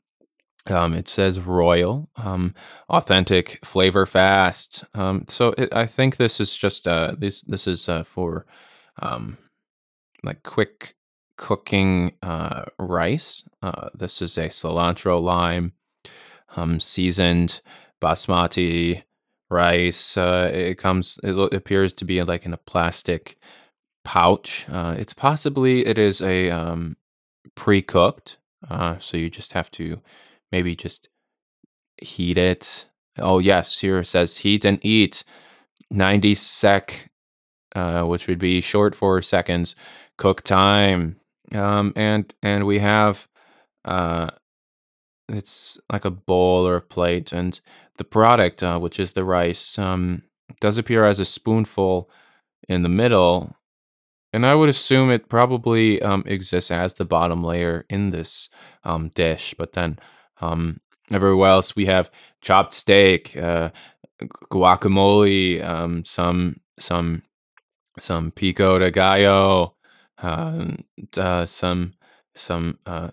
um, 0.66 0.94
it 0.94 1.08
says 1.08 1.40
Royal, 1.40 2.08
um, 2.16 2.54
authentic, 2.88 3.58
flavor 3.64 4.06
fast. 4.06 4.84
Um, 4.94 5.24
so 5.28 5.54
it, 5.58 5.74
I 5.74 5.86
think 5.86 6.16
this 6.16 6.40
is 6.40 6.56
just, 6.56 6.86
uh, 6.86 7.14
this, 7.18 7.42
this 7.42 7.66
is 7.66 7.88
uh, 7.88 8.04
for 8.04 8.46
um, 9.00 9.38
like 10.22 10.42
quick 10.42 10.94
cooking 11.40 12.12
uh, 12.22 12.66
rice. 12.78 13.42
Uh, 13.62 13.88
this 13.94 14.20
is 14.20 14.36
a 14.36 14.48
cilantro 14.50 15.20
lime 15.20 15.72
um, 16.54 16.78
seasoned 16.78 17.62
basmati 18.02 19.02
rice. 19.48 20.18
Uh, 20.18 20.50
it 20.52 20.76
comes, 20.76 21.18
it 21.24 21.54
appears 21.54 21.94
to 21.94 22.04
be 22.04 22.22
like 22.22 22.44
in 22.44 22.52
a 22.52 22.58
plastic 22.58 23.38
pouch. 24.04 24.66
Uh, 24.70 24.94
it's 24.98 25.14
possibly 25.14 25.86
it 25.86 25.98
is 25.98 26.20
a 26.20 26.50
um, 26.50 26.96
pre-cooked, 27.54 28.38
uh, 28.68 28.98
so 28.98 29.16
you 29.16 29.30
just 29.30 29.54
have 29.54 29.70
to 29.70 30.00
maybe 30.52 30.76
just 30.76 31.08
heat 32.02 32.36
it. 32.36 32.84
Oh 33.18 33.38
yes, 33.38 33.80
here 33.80 34.00
it 34.00 34.06
says 34.06 34.36
heat 34.38 34.64
and 34.64 34.78
eat, 34.82 35.24
ninety 35.90 36.34
sec, 36.34 37.10
uh, 37.74 38.02
which 38.02 38.28
would 38.28 38.38
be 38.38 38.60
short 38.60 38.94
for 38.94 39.22
seconds. 39.22 39.74
Cook 40.16 40.42
time, 40.42 41.19
um, 41.52 41.92
and 41.96 42.32
and 42.42 42.66
we 42.66 42.78
have 42.78 43.28
uh, 43.84 44.30
it's 45.28 45.78
like 45.92 46.04
a 46.04 46.10
bowl 46.10 46.66
or 46.66 46.76
a 46.76 46.82
plate, 46.82 47.32
and 47.32 47.60
the 47.98 48.04
product, 48.04 48.62
uh, 48.62 48.78
which 48.78 48.98
is 48.98 49.12
the 49.12 49.24
rice, 49.24 49.78
um, 49.78 50.22
does 50.60 50.78
appear 50.78 51.04
as 51.04 51.20
a 51.20 51.24
spoonful 51.24 52.10
in 52.68 52.82
the 52.82 52.88
middle 52.88 53.56
and 54.32 54.46
I 54.46 54.54
would 54.54 54.68
assume 54.68 55.10
it 55.10 55.28
probably 55.28 56.00
um, 56.02 56.22
exists 56.26 56.70
as 56.70 56.94
the 56.94 57.04
bottom 57.04 57.42
layer 57.42 57.84
in 57.90 58.10
this 58.10 58.48
um, 58.84 59.10
dish, 59.14 59.54
but 59.58 59.72
then 59.72 59.98
um, 60.40 60.80
everywhere 61.10 61.50
else 61.50 61.74
we 61.74 61.86
have 61.86 62.10
chopped 62.40 62.74
steak, 62.74 63.36
uh, 63.36 63.70
guacamole, 64.52 65.64
um, 65.64 66.04
some 66.04 66.60
some 66.78 67.22
some 67.98 68.30
pico 68.30 68.78
de 68.78 68.90
gallo, 68.90 69.74
some 71.46 71.94
some 72.34 72.78
uh, 72.86 73.10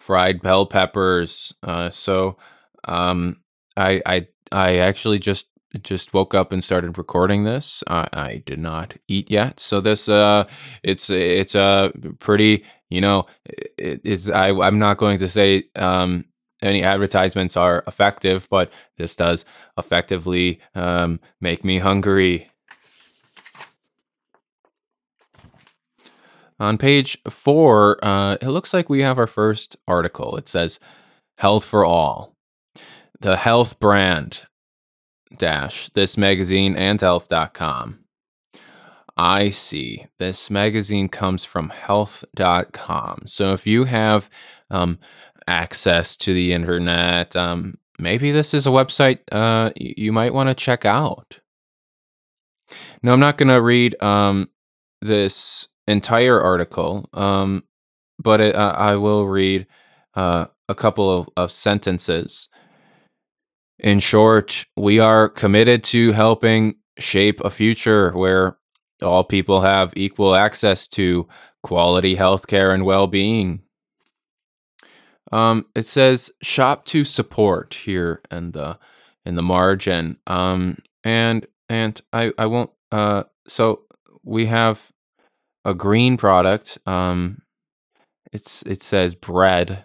fried 0.00 0.42
bell 0.42 0.66
peppers. 0.66 1.52
Uh, 1.62 1.90
so 1.90 2.36
um, 2.84 3.40
I 3.76 4.02
I 4.06 4.28
I 4.52 4.76
actually 4.78 5.18
just 5.18 5.46
just 5.82 6.14
woke 6.14 6.34
up 6.34 6.52
and 6.52 6.64
started 6.64 6.96
recording 6.98 7.44
this. 7.44 7.82
I, 7.88 8.08
I 8.12 8.42
did 8.46 8.58
not 8.58 8.94
eat 9.08 9.30
yet, 9.30 9.60
so 9.60 9.80
this 9.80 10.08
uh, 10.08 10.46
it's 10.82 11.10
it's 11.10 11.54
a 11.54 11.60
uh, 11.60 11.90
pretty 12.20 12.64
you 12.90 13.00
know 13.00 13.26
it, 13.44 14.00
it's 14.04 14.28
I 14.28 14.50
I'm 14.50 14.78
not 14.78 14.98
going 14.98 15.18
to 15.18 15.28
say 15.28 15.64
um 15.76 16.26
any 16.62 16.82
advertisements 16.82 17.56
are 17.56 17.84
effective, 17.86 18.48
but 18.50 18.72
this 18.96 19.14
does 19.14 19.44
effectively 19.78 20.60
um, 20.74 21.20
make 21.40 21.64
me 21.64 21.78
hungry. 21.78 22.50
On 26.58 26.78
page 26.78 27.18
four, 27.28 28.02
uh, 28.04 28.36
it 28.40 28.48
looks 28.48 28.72
like 28.72 28.88
we 28.88 29.02
have 29.02 29.18
our 29.18 29.26
first 29.26 29.76
article. 29.86 30.36
It 30.36 30.48
says 30.48 30.80
Health 31.38 31.64
for 31.64 31.84
All. 31.84 32.34
The 33.20 33.36
health 33.36 33.78
brand 33.78 34.46
dash 35.36 35.88
this 35.90 36.16
magazine 36.16 36.76
and 36.76 37.00
health.com. 37.00 38.00
I 39.16 39.48
see. 39.48 40.06
This 40.18 40.50
magazine 40.50 41.08
comes 41.08 41.44
from 41.44 41.70
health.com. 41.70 43.22
So 43.26 43.52
if 43.52 43.66
you 43.66 43.84
have 43.84 44.28
um, 44.70 44.98
access 45.46 46.16
to 46.18 46.34
the 46.34 46.52
internet, 46.52 47.34
um, 47.34 47.78
maybe 47.98 48.30
this 48.30 48.52
is 48.52 48.66
a 48.66 48.70
website 48.70 49.20
uh, 49.32 49.70
you 49.76 50.12
might 50.12 50.34
want 50.34 50.50
to 50.50 50.54
check 50.54 50.84
out. 50.84 51.40
Now, 53.02 53.12
I'm 53.12 53.20
not 53.20 53.38
going 53.38 53.48
to 53.48 53.62
read 53.62 54.00
um, 54.02 54.50
this 55.00 55.68
entire 55.86 56.40
article, 56.40 57.08
um, 57.12 57.64
but 58.18 58.40
it, 58.40 58.54
uh, 58.54 58.74
I 58.76 58.96
will 58.96 59.26
read 59.26 59.66
uh, 60.14 60.46
a 60.68 60.74
couple 60.74 61.10
of, 61.10 61.28
of 61.36 61.50
sentences 61.50 62.48
in 63.78 64.00
short, 64.00 64.64
we 64.76 64.98
are 64.98 65.28
committed 65.28 65.84
to 65.84 66.12
helping 66.12 66.76
shape 66.98 67.40
a 67.40 67.50
future 67.50 68.10
where 68.12 68.56
all 69.02 69.24
people 69.24 69.60
have 69.60 69.92
equal 69.96 70.34
access 70.34 70.88
to 70.88 71.28
quality 71.62 72.16
healthcare 72.16 72.72
and 72.72 72.84
well-being. 72.84 73.62
Um, 75.32 75.66
it 75.74 75.86
says 75.86 76.30
shop 76.42 76.84
to 76.86 77.04
support 77.04 77.74
here 77.74 78.22
in 78.30 78.52
the 78.52 78.78
in 79.26 79.34
the 79.34 79.42
margin. 79.42 80.18
Um, 80.26 80.78
and 81.04 81.46
and 81.68 82.00
I 82.12 82.32
I 82.38 82.46
won't. 82.46 82.70
Uh, 82.92 83.24
so 83.48 83.82
we 84.22 84.46
have 84.46 84.92
a 85.66 85.74
green 85.74 86.16
product. 86.16 86.78
Um, 86.86 87.42
it's 88.32 88.62
it 88.62 88.82
says 88.82 89.14
bread 89.14 89.84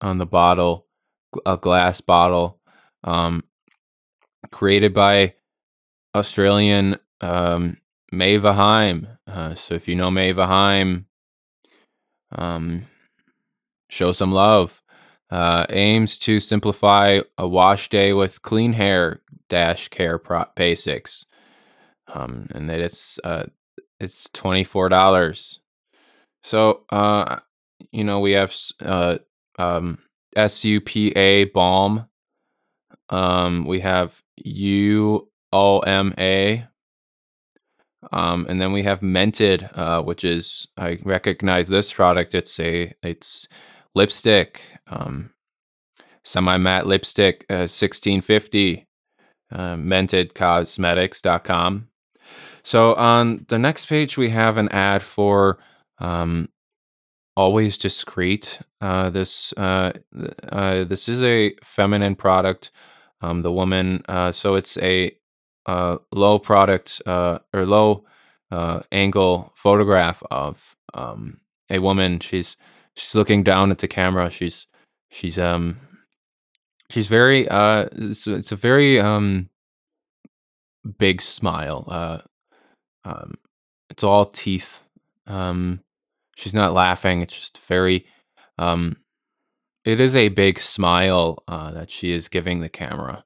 on 0.00 0.18
the 0.18 0.26
bottle, 0.26 0.86
a 1.46 1.56
glass 1.56 2.00
bottle, 2.00 2.58
um, 3.04 3.44
created 4.50 4.92
by 4.92 5.34
Australian 6.14 6.98
um, 7.20 7.78
Maeva 8.12 8.54
Heim. 8.54 9.06
Uh, 9.26 9.54
so 9.54 9.74
if 9.74 9.86
you 9.86 9.94
know 9.94 10.10
Maeva 10.10 10.46
Heim, 10.46 11.06
um, 12.36 12.82
show 13.88 14.12
some 14.12 14.32
love. 14.32 14.82
Uh, 15.30 15.64
aims 15.70 16.18
to 16.18 16.38
simplify 16.38 17.20
a 17.38 17.48
wash 17.48 17.88
day 17.88 18.12
with 18.12 18.42
clean 18.42 18.74
hair 18.74 19.22
dash 19.48 19.88
care 19.88 20.18
pro- 20.18 20.44
basics. 20.54 21.24
Um, 22.12 22.48
and 22.50 22.68
that 22.68 22.80
it's 22.80 23.18
uh, 23.24 23.44
it's 24.02 24.28
twenty 24.32 24.64
four 24.64 24.88
dollars. 24.88 25.60
So 26.42 26.84
uh, 26.90 27.40
you 27.90 28.04
know 28.04 28.20
we 28.20 28.32
have 28.32 28.54
uh, 28.80 29.18
um, 29.58 29.98
SUPA 30.36 31.52
balm. 31.52 32.06
Um, 33.08 33.66
we 33.66 33.80
have 33.80 34.22
UOMA. 34.46 35.26
Um, 38.10 38.46
and 38.48 38.60
then 38.60 38.72
we 38.72 38.82
have 38.82 38.98
Mented, 39.00 39.78
uh, 39.78 40.02
which 40.02 40.24
is 40.24 40.66
I 40.76 40.98
recognize 41.04 41.68
this 41.68 41.92
product. 41.92 42.34
It's 42.34 42.58
a 42.58 42.92
it's 43.02 43.46
lipstick, 43.94 44.62
um, 44.88 45.30
semi 46.24 46.56
matte 46.56 46.86
lipstick, 46.86 47.46
uh, 47.48 47.68
sixteen 47.68 48.20
fifty. 48.20 48.88
Uh, 49.52 49.76
mentedcosmetics.com. 49.76 51.88
So 52.64 52.94
on 52.94 53.44
the 53.48 53.58
next 53.58 53.86
page, 53.86 54.16
we 54.16 54.30
have 54.30 54.56
an 54.56 54.68
ad 54.70 55.02
for 55.02 55.58
um, 55.98 56.48
always 57.36 57.78
discreet. 57.78 58.58
Uh, 58.80 59.10
this 59.10 59.52
uh, 59.56 59.92
uh, 60.50 60.84
this 60.84 61.08
is 61.08 61.22
a 61.22 61.54
feminine 61.62 62.14
product. 62.14 62.70
Um, 63.20 63.42
the 63.42 63.52
woman, 63.52 64.02
uh, 64.08 64.32
so 64.32 64.54
it's 64.54 64.76
a 64.78 65.12
uh, 65.66 65.98
low 66.12 66.38
product 66.38 67.00
uh, 67.06 67.38
or 67.54 67.66
low 67.66 68.04
angle 68.90 69.50
photograph 69.54 70.22
of 70.30 70.76
um, 70.94 71.40
a 71.70 71.78
woman. 71.78 72.20
She's 72.20 72.56
she's 72.96 73.14
looking 73.14 73.42
down 73.42 73.70
at 73.70 73.78
the 73.78 73.88
camera. 73.88 74.30
She's 74.30 74.66
she's 75.10 75.38
um 75.38 75.78
she's 76.90 77.06
very 77.06 77.48
uh 77.48 77.88
it's, 77.92 78.26
it's 78.26 78.52
a 78.52 78.56
very 78.56 79.00
um 79.00 79.48
big 80.98 81.22
smile. 81.22 81.84
Uh, 81.88 82.18
um, 83.04 83.34
it's 83.90 84.04
all 84.04 84.26
teeth. 84.26 84.82
Um, 85.26 85.80
she's 86.36 86.54
not 86.54 86.72
laughing. 86.72 87.22
It's 87.22 87.34
just 87.34 87.58
very 87.58 88.06
um, 88.58 88.96
it 89.84 90.00
is 90.00 90.14
a 90.14 90.28
big 90.28 90.58
smile 90.60 91.42
uh, 91.48 91.72
that 91.72 91.90
she 91.90 92.12
is 92.12 92.28
giving 92.28 92.60
the 92.60 92.68
camera. 92.68 93.24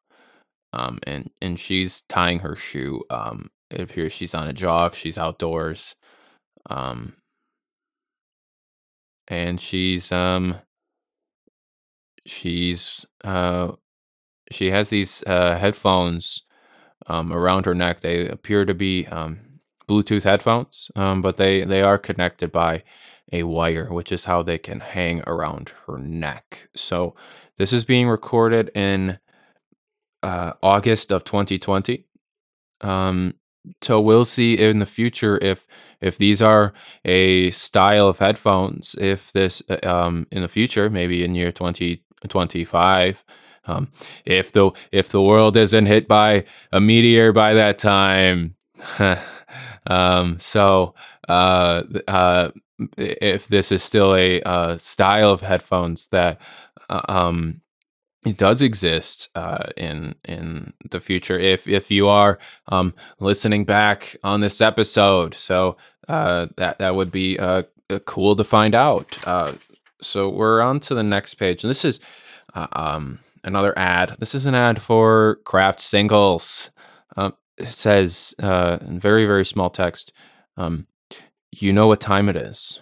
Um, 0.72 0.98
and 1.06 1.30
and 1.40 1.58
she's 1.58 2.02
tying 2.08 2.40
her 2.40 2.56
shoe. 2.56 3.04
Um, 3.10 3.50
it 3.70 3.80
appears 3.80 4.12
she's 4.12 4.34
on 4.34 4.48
a 4.48 4.52
jog. 4.52 4.94
She's 4.94 5.18
outdoors. 5.18 5.94
Um, 6.68 7.14
and 9.28 9.60
she's 9.60 10.12
um 10.12 10.56
she's 12.24 13.04
uh 13.24 13.72
she 14.50 14.70
has 14.70 14.90
these 14.90 15.22
uh 15.26 15.56
headphones 15.58 16.42
um 17.06 17.32
around 17.32 17.66
her 17.66 17.74
neck. 17.74 18.00
They 18.00 18.28
appear 18.28 18.64
to 18.64 18.74
be 18.74 19.06
um 19.06 19.40
Bluetooth 19.88 20.24
headphones, 20.24 20.90
um, 20.96 21.22
but 21.22 21.36
they 21.36 21.64
they 21.64 21.82
are 21.82 21.98
connected 21.98 22.52
by 22.52 22.82
a 23.32 23.42
wire, 23.42 23.92
which 23.92 24.12
is 24.12 24.24
how 24.24 24.42
they 24.42 24.58
can 24.58 24.80
hang 24.80 25.22
around 25.26 25.72
her 25.86 25.98
neck. 25.98 26.68
So 26.74 27.14
this 27.56 27.72
is 27.72 27.84
being 27.84 28.08
recorded 28.08 28.70
in 28.74 29.18
uh, 30.22 30.52
August 30.62 31.10
of 31.10 31.24
2020. 31.24 32.04
Um, 32.82 33.34
so 33.82 34.00
we'll 34.00 34.24
see 34.24 34.54
in 34.54 34.78
the 34.78 34.86
future 34.86 35.38
if 35.42 35.66
if 36.00 36.18
these 36.18 36.40
are 36.40 36.72
a 37.04 37.50
style 37.50 38.08
of 38.08 38.18
headphones. 38.18 38.94
If 39.00 39.32
this 39.32 39.62
uh, 39.68 39.78
um, 39.82 40.26
in 40.30 40.42
the 40.42 40.48
future, 40.48 40.88
maybe 40.90 41.24
in 41.24 41.34
year 41.34 41.52
2025. 41.52 43.24
Um, 43.68 43.90
if 44.24 44.52
the 44.52 44.70
if 44.92 45.08
the 45.08 45.20
world 45.20 45.56
isn't 45.56 45.86
hit 45.86 46.06
by 46.06 46.44
a 46.72 46.80
meteor 46.80 47.32
by 47.32 47.54
that 47.54 47.78
time, 47.78 48.54
um, 49.86 50.38
so 50.38 50.94
uh, 51.28 51.82
uh, 52.08 52.50
if 52.96 53.48
this 53.48 53.72
is 53.72 53.82
still 53.82 54.14
a 54.14 54.40
uh, 54.42 54.76
style 54.78 55.30
of 55.30 55.40
headphones 55.40 56.08
that 56.08 56.40
uh, 56.88 57.02
um, 57.08 57.60
it 58.24 58.36
does 58.36 58.60
exist 58.60 59.28
uh, 59.34 59.64
in 59.76 60.14
in 60.24 60.72
the 60.90 61.00
future. 61.00 61.38
If 61.38 61.68
if 61.68 61.90
you 61.90 62.08
are 62.08 62.38
um, 62.68 62.94
listening 63.20 63.64
back 63.64 64.16
on 64.24 64.40
this 64.40 64.60
episode, 64.60 65.34
so 65.34 65.76
uh, 66.08 66.46
that 66.56 66.78
that 66.78 66.94
would 66.94 67.10
be 67.10 67.38
uh, 67.38 67.62
uh 67.88 67.98
cool 68.00 68.36
to 68.36 68.44
find 68.44 68.74
out. 68.74 69.18
So 70.02 70.28
we're 70.28 70.60
on 70.60 70.80
to 70.80 70.94
the 70.94 71.02
next 71.02 71.34
page, 71.34 71.64
and 71.64 71.70
this 71.70 71.84
is 71.84 72.00
um, 72.54 73.18
another 73.42 73.76
ad. 73.78 74.16
This 74.18 74.34
is 74.34 74.44
an 74.44 74.54
ad 74.54 74.82
for 74.82 75.36
Kraft 75.44 75.80
Singles. 75.80 76.70
Um, 77.16 77.34
says 77.64 78.34
in 78.38 78.98
very 79.00 79.26
very 79.26 79.44
small 79.44 79.70
text. 79.70 80.12
Um, 80.56 80.86
you 81.52 81.72
know 81.72 81.86
what 81.86 82.00
time 82.00 82.28
it 82.28 82.36
is. 82.36 82.80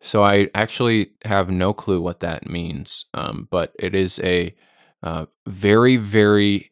So 0.00 0.22
I 0.22 0.50
actually 0.54 1.12
have 1.24 1.50
no 1.50 1.72
clue 1.72 2.00
what 2.00 2.20
that 2.20 2.48
means, 2.48 3.06
um, 3.14 3.48
but 3.50 3.72
it 3.78 3.94
is 3.94 4.20
a 4.22 4.54
uh, 5.02 5.26
very, 5.46 5.96
very, 5.96 6.70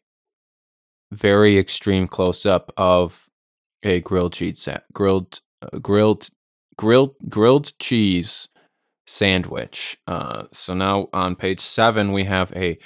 very 1.11 1.57
extreme 1.57 2.07
close 2.07 2.45
up 2.45 2.71
of 2.77 3.29
a 3.83 4.01
grilled 4.01 4.33
cheese, 4.33 4.61
sa- 4.61 4.79
grilled, 4.93 5.41
uh, 5.61 5.79
grilled, 5.79 6.29
grilled, 6.77 7.15
grilled 7.27 7.77
cheese 7.79 8.47
sandwich. 9.07 9.97
Uh, 10.07 10.43
so 10.51 10.73
now 10.73 11.09
on 11.13 11.35
page 11.35 11.59
seven 11.59 12.11
we 12.11 12.23
have 12.23 12.51
a 12.55 12.77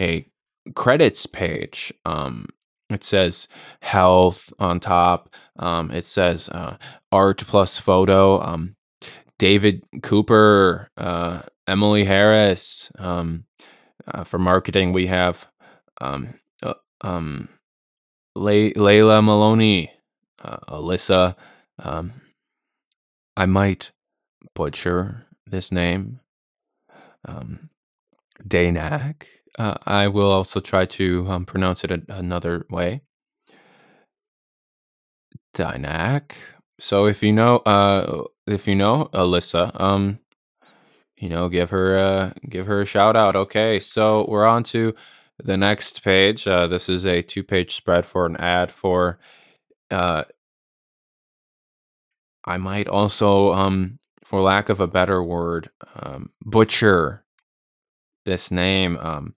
a 0.00 0.26
credits 0.74 1.26
page. 1.26 1.92
Um, 2.04 2.46
it 2.90 3.04
says 3.04 3.48
health 3.82 4.52
on 4.58 4.80
top. 4.80 5.34
Um, 5.58 5.90
it 5.90 6.04
says 6.04 6.48
uh, 6.48 6.76
art 7.12 7.38
plus 7.46 7.78
photo. 7.78 8.42
Um, 8.42 8.76
David 9.38 9.84
Cooper, 10.02 10.88
uh, 10.96 11.42
Emily 11.66 12.04
Harris. 12.04 12.90
Um, 12.98 13.44
uh, 14.06 14.24
for 14.24 14.38
marketing, 14.38 14.92
we 14.92 15.06
have 15.06 15.46
um, 16.00 16.34
uh, 16.62 16.74
um, 17.02 17.48
Le- 18.34 18.72
Layla 18.72 19.22
Maloney, 19.22 19.92
uh, 20.42 20.58
Alyssa. 20.68 21.36
Um, 21.78 22.12
I 23.36 23.46
might 23.46 23.92
butcher 24.54 25.26
this 25.46 25.70
name. 25.70 26.20
Um. 27.26 27.68
Uh, 29.58 29.74
I 29.86 30.08
will 30.08 30.30
also 30.30 30.60
try 30.60 30.86
to 30.86 31.26
um, 31.28 31.44
pronounce 31.46 31.84
it 31.84 31.90
a- 31.90 32.02
another 32.08 32.66
way. 32.70 33.02
Dynak. 35.54 36.32
So 36.80 37.06
if 37.06 37.22
you 37.22 37.32
know, 37.32 37.58
uh, 37.58 38.24
if 38.46 38.68
you 38.68 38.74
know 38.74 39.10
Alyssa, 39.12 39.78
um, 39.80 40.20
you 41.16 41.28
know, 41.28 41.48
give 41.48 41.70
her 41.70 41.96
a 41.96 42.34
give 42.48 42.66
her 42.66 42.82
a 42.82 42.86
shout 42.86 43.16
out. 43.16 43.34
Okay, 43.36 43.80
so 43.80 44.24
we're 44.28 44.46
on 44.46 44.62
to 44.64 44.94
the 45.42 45.56
next 45.56 46.02
page. 46.04 46.46
Uh, 46.46 46.66
this 46.66 46.88
is 46.88 47.04
a 47.06 47.22
two 47.22 47.42
page 47.42 47.74
spread 47.74 48.06
for 48.06 48.26
an 48.26 48.36
ad 48.36 48.70
for. 48.72 49.18
Uh, 49.90 50.24
I 52.44 52.56
might 52.56 52.88
also, 52.88 53.52
um, 53.52 53.98
for 54.24 54.40
lack 54.40 54.68
of 54.68 54.80
a 54.80 54.86
better 54.86 55.22
word, 55.22 55.70
um, 55.96 56.30
butcher 56.44 57.24
this 58.24 58.50
name. 58.50 58.96
Um, 58.98 59.34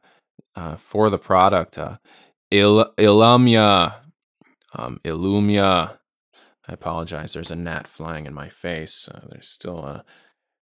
uh, 0.55 0.75
for 0.75 1.09
the 1.09 1.17
product. 1.17 1.77
Uh, 1.77 1.97
Il- 2.51 2.93
Ilumya, 2.97 3.95
um, 4.73 4.99
Ilumya. 5.03 5.97
I 6.67 6.73
apologize. 6.73 7.33
There's 7.33 7.51
a 7.51 7.55
gnat 7.55 7.87
flying 7.87 8.25
in 8.25 8.33
my 8.33 8.49
face. 8.49 9.09
Uh, 9.09 9.27
there's 9.29 9.47
still 9.47 9.79
a 9.79 10.03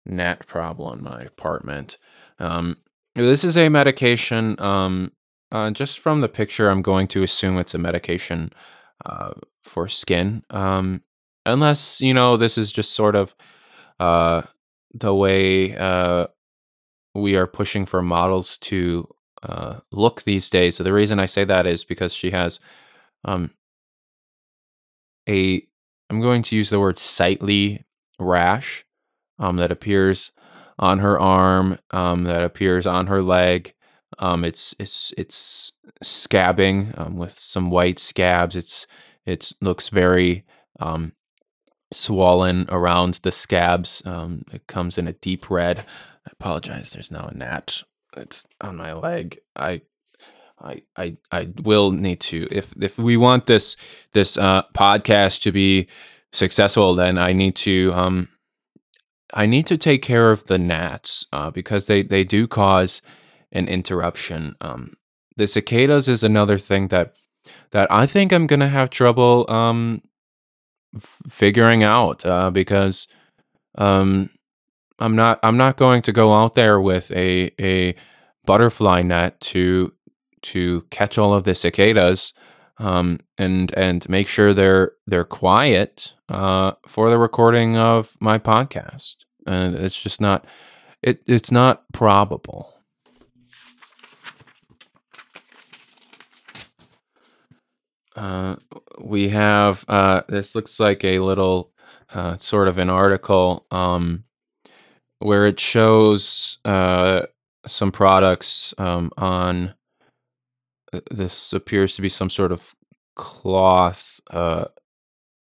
gnat 0.05 0.45
problem 0.45 0.99
in 0.99 1.03
my 1.05 1.21
apartment. 1.21 1.97
Um, 2.39 2.77
this 3.15 3.43
is 3.43 3.55
a 3.57 3.69
medication. 3.69 4.59
Um, 4.59 5.11
uh, 5.51 5.71
just 5.71 5.99
from 5.99 6.21
the 6.21 6.27
picture, 6.27 6.69
I'm 6.69 6.81
going 6.81 7.07
to 7.09 7.23
assume 7.23 7.57
it's 7.57 7.73
a 7.73 7.79
medication 7.79 8.51
uh, 9.05 9.33
for 9.63 9.87
skin. 9.87 10.43
Um, 10.49 11.01
unless 11.45 12.01
you 12.01 12.13
know 12.13 12.37
this 12.37 12.57
is 12.57 12.71
just 12.71 12.91
sort 12.91 13.15
of 13.15 13.35
uh, 13.99 14.41
the 14.93 15.13
way 15.13 15.75
uh, 15.75 16.27
we 17.13 17.35
are 17.35 17.47
pushing 17.47 17.85
for 17.85 18.01
models 18.01 18.57
to 18.59 19.07
uh, 19.47 19.79
look 19.91 20.23
these 20.23 20.49
days. 20.49 20.75
So 20.75 20.83
the 20.83 20.93
reason 20.93 21.19
I 21.19 21.25
say 21.25 21.43
that 21.43 21.65
is 21.65 21.85
because 21.85 22.13
she 22.13 22.31
has 22.31 22.59
um, 23.23 23.51
a 25.29 25.65
I'm 26.09 26.21
going 26.21 26.43
to 26.43 26.55
use 26.55 26.69
the 26.69 26.79
word 26.79 26.99
sightly 26.99 27.83
rash 28.19 28.85
um, 29.39 29.57
that 29.57 29.71
appears 29.71 30.31
on 30.77 30.99
her 30.99 31.19
arm, 31.19 31.79
um, 31.91 32.25
that 32.25 32.43
appears 32.43 32.85
on 32.85 33.07
her 33.07 33.21
leg. 33.21 33.73
Um, 34.19 34.43
it's 34.43 34.75
it's 34.79 35.13
it's 35.17 35.73
scabbing 36.03 36.97
um, 36.99 37.17
with 37.17 37.37
some 37.37 37.69
white 37.69 37.99
scabs. 37.99 38.55
It's 38.55 38.87
it 39.25 39.51
looks 39.61 39.89
very 39.89 40.45
um, 40.79 41.13
swollen 41.91 42.67
around 42.69 43.15
the 43.23 43.31
scabs. 43.31 44.01
It 44.05 44.67
comes 44.67 44.97
in 44.97 45.07
a 45.07 45.13
deep 45.13 45.49
red. 45.49 45.79
I 45.79 46.31
apologize. 46.31 46.91
There's 46.91 47.11
now 47.11 47.27
a 47.27 47.35
gnat. 47.35 47.83
It's 48.15 48.45
on 48.61 48.77
my 48.77 48.93
leg. 48.93 49.39
I 49.55 49.81
I 50.61 50.83
I 50.95 51.17
I 51.31 51.49
will 51.63 51.91
need 51.91 52.19
to 52.21 52.47
if 52.51 52.73
if 52.81 52.97
we 52.97 53.17
want 53.17 53.45
this 53.45 53.75
this 54.13 54.37
uh, 54.37 54.63
podcast 54.73 55.41
to 55.43 55.51
be 55.51 55.87
successful, 56.31 56.95
then 56.95 57.17
I 57.17 57.33
need 57.33 57.55
to 57.57 57.91
um 57.93 58.29
I 59.33 59.45
need 59.45 59.67
to 59.67 59.77
take 59.77 60.01
care 60.01 60.31
of 60.31 60.45
the 60.45 60.57
gnats 60.57 61.25
uh, 61.33 61.51
because 61.51 61.87
they 61.87 62.03
they 62.03 62.23
do 62.23 62.47
cause 62.47 63.01
an 63.51 63.67
interruption. 63.67 64.55
Um, 64.61 64.93
the 65.37 65.47
cicadas 65.47 66.07
is 66.07 66.23
another 66.23 66.57
thing 66.57 66.87
that 66.89 67.15
that 67.71 67.91
I 67.91 68.05
think 68.05 68.31
I'm 68.31 68.47
gonna 68.47 68.69
have 68.69 68.89
trouble 68.89 69.45
um 69.49 70.01
f- 70.95 71.21
figuring 71.29 71.83
out 71.83 72.25
uh, 72.25 72.49
because 72.51 73.07
um 73.77 74.29
I'm 74.99 75.15
not 75.15 75.39
I'm 75.43 75.57
not 75.57 75.77
going 75.77 76.01
to 76.03 76.11
go 76.11 76.33
out 76.33 76.55
there 76.55 76.79
with 76.79 77.11
a 77.11 77.51
a 77.59 77.95
butterfly 78.45 79.01
net 79.01 79.39
to 79.41 79.91
to 80.43 80.83
catch 80.89 81.17
all 81.17 81.33
of 81.33 81.43
the 81.43 81.55
cicadas 81.55 82.33
um, 82.77 83.19
and 83.37 83.73
and 83.75 84.07
make 84.09 84.27
sure 84.27 84.53
they're 84.53 84.93
they're 85.07 85.25
quiet 85.25 86.13
uh, 86.29 86.73
for 86.87 87.09
the 87.09 87.17
recording 87.17 87.77
of 87.77 88.15
my 88.19 88.37
podcast. 88.37 89.15
And 89.45 89.75
it's 89.75 90.01
just 90.01 90.21
not 90.21 90.45
it 91.01 91.21
it's 91.27 91.51
not 91.51 91.83
probable. 91.93 92.71
Uh, 98.15 98.55
we 99.01 99.29
have 99.29 99.83
uh, 99.89 100.21
this 100.29 100.55
looks 100.55 100.79
like 100.79 101.03
a 101.03 101.19
little 101.19 101.71
uh, 102.13 102.37
sort 102.37 102.69
of 102.69 102.77
an 102.77 102.89
article 102.89 103.65
um, 103.71 104.23
where 105.19 105.45
it 105.45 105.59
shows 105.59 106.57
uh, 106.65 107.21
some 107.67 107.91
products 107.91 108.73
um, 108.77 109.11
on 109.17 109.73
uh, 110.93 110.99
this 111.11 111.53
appears 111.53 111.95
to 111.95 112.01
be 112.01 112.09
some 112.09 112.29
sort 112.29 112.51
of 112.51 112.75
cloth, 113.15 114.19
uh, 114.31 114.65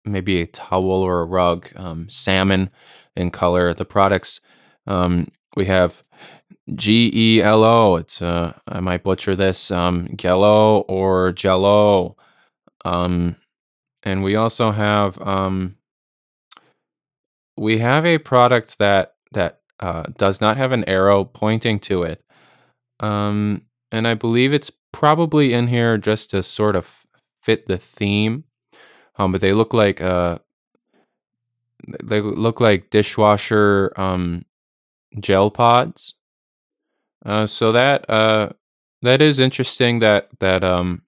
maybe 0.06 0.42
a 0.42 0.48
towel 0.48 0.92
or 0.92 1.22
a 1.22 1.26
rug, 1.26 1.70
um, 1.76 2.10
salmon 2.10 2.70
in 3.16 3.32
color. 3.32 3.74
The 3.74 3.86
products 3.86 4.42
um, 4.88 5.28
we 5.56 5.66
have 5.66 6.04
G 6.76 7.12
E 7.14 7.42
L 7.42 7.64
O. 7.64 7.96
It's 7.96 8.22
uh, 8.22 8.54
I 8.68 8.80
might 8.80 9.04
butcher 9.04 9.36
this, 9.36 9.72
um, 9.72 10.08
Gello 10.10 10.86
or 10.88 11.32
Jello. 11.32 12.16
Um, 12.86 13.36
and 14.04 14.24
we 14.24 14.36
also 14.36 14.72
have 14.72 15.22
um, 15.22 15.76
we 17.58 17.80
have 17.80 18.06
a 18.06 18.18
product 18.18 18.78
that 18.80 19.16
that 19.34 19.59
uh, 19.80 20.04
does 20.18 20.42
not 20.42 20.58
have 20.58 20.72
an 20.72 20.84
arrow 20.88 21.24
pointing 21.24 21.80
to 21.80 22.04
it. 22.04 22.24
Um, 23.00 23.64
and 23.92 24.08
I 24.08 24.14
believe 24.14 24.54
it's 24.54 24.72
probably 24.92 25.54
in 25.54 25.68
here 25.68 25.98
just 25.98 26.30
to 26.32 26.44
sort 26.44 26.76
of 26.76 27.06
fit 27.42 27.66
the 27.68 27.78
theme. 27.78 28.44
Um, 29.18 29.32
but 29.32 29.42
they 29.42 29.54
look 29.54 29.74
like 29.74 30.02
uh, 30.02 30.40
they 32.04 32.22
look 32.22 32.60
like 32.60 32.90
dishwasher 32.90 33.94
um, 33.98 34.44
gel 35.20 35.52
pods. 35.52 36.16
Uh, 37.26 37.46
so 37.46 37.72
that 37.72 38.10
uh, 38.10 38.50
that 39.02 39.22
is 39.22 39.40
interesting 39.40 40.00
that 40.00 40.30
that 40.40 40.64
um, 40.64 41.04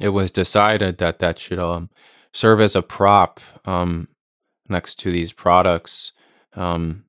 it 0.00 0.10
was 0.10 0.30
decided 0.30 0.98
that 0.98 1.18
that 1.20 1.38
should 1.38 1.58
um, 1.58 1.88
serve 2.32 2.60
as 2.60 2.76
a 2.76 2.82
prop 2.82 3.40
um, 3.64 4.08
next 4.68 4.96
to 5.00 5.10
these 5.10 5.32
products. 5.32 6.12
Um, 6.54 7.04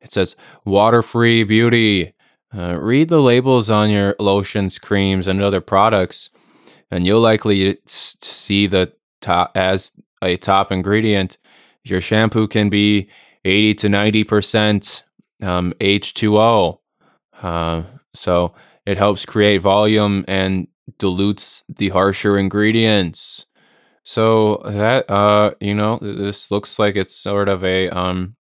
it 0.00 0.12
says 0.12 0.36
water 0.64 1.02
free 1.02 1.44
beauty. 1.44 2.12
Uh, 2.56 2.78
read 2.80 3.08
the 3.08 3.20
labels 3.20 3.68
on 3.68 3.90
your 3.90 4.14
lotions, 4.20 4.78
creams, 4.78 5.26
and 5.26 5.42
other 5.42 5.60
products, 5.60 6.30
and 6.90 7.04
you'll 7.04 7.20
likely 7.20 7.76
see 7.86 8.66
the 8.66 8.92
top 9.20 9.50
as 9.56 9.92
a 10.22 10.36
top 10.36 10.70
ingredient. 10.70 11.36
Your 11.84 12.00
shampoo 12.00 12.46
can 12.46 12.68
be 12.68 13.08
80 13.44 13.74
to 13.74 13.88
90 13.88 14.24
percent 14.24 15.02
um, 15.42 15.72
H2O, 15.80 16.78
uh, 17.42 17.82
so 18.14 18.54
it 18.86 18.98
helps 18.98 19.26
create 19.26 19.58
volume 19.58 20.24
and 20.28 20.68
dilutes 20.98 21.64
the 21.68 21.88
harsher 21.88 22.38
ingredients. 22.38 23.46
So 24.04 24.60
that 24.64 25.10
uh, 25.10 25.54
you 25.60 25.74
know, 25.74 25.98
this 26.00 26.50
looks 26.50 26.78
like 26.78 26.94
it's 26.94 27.16
sort 27.16 27.48
of 27.48 27.64
a 27.64 27.88
um, 27.88 28.36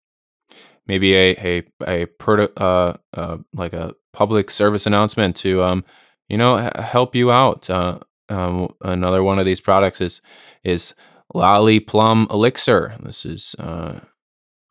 maybe 0.88 1.14
a 1.14 1.36
a 1.36 1.62
a 1.86 2.06
proto, 2.06 2.50
uh, 2.60 2.96
uh, 3.14 3.38
like 3.54 3.72
a 3.74 3.94
public 4.12 4.50
service 4.50 4.86
announcement 4.86 5.36
to 5.36 5.62
um, 5.62 5.84
you 6.28 6.36
know 6.38 6.58
h- 6.58 6.72
help 6.84 7.14
you 7.14 7.30
out. 7.30 7.68
Uh, 7.70 8.00
um, 8.30 8.68
another 8.82 9.22
one 9.22 9.38
of 9.38 9.46
these 9.46 9.60
products 9.60 10.00
is 10.00 10.20
is 10.64 10.94
Lolli 11.34 11.80
Plum 11.80 12.26
Elixir. 12.30 12.96
This 13.02 13.24
is 13.26 13.54
uh, 13.58 14.00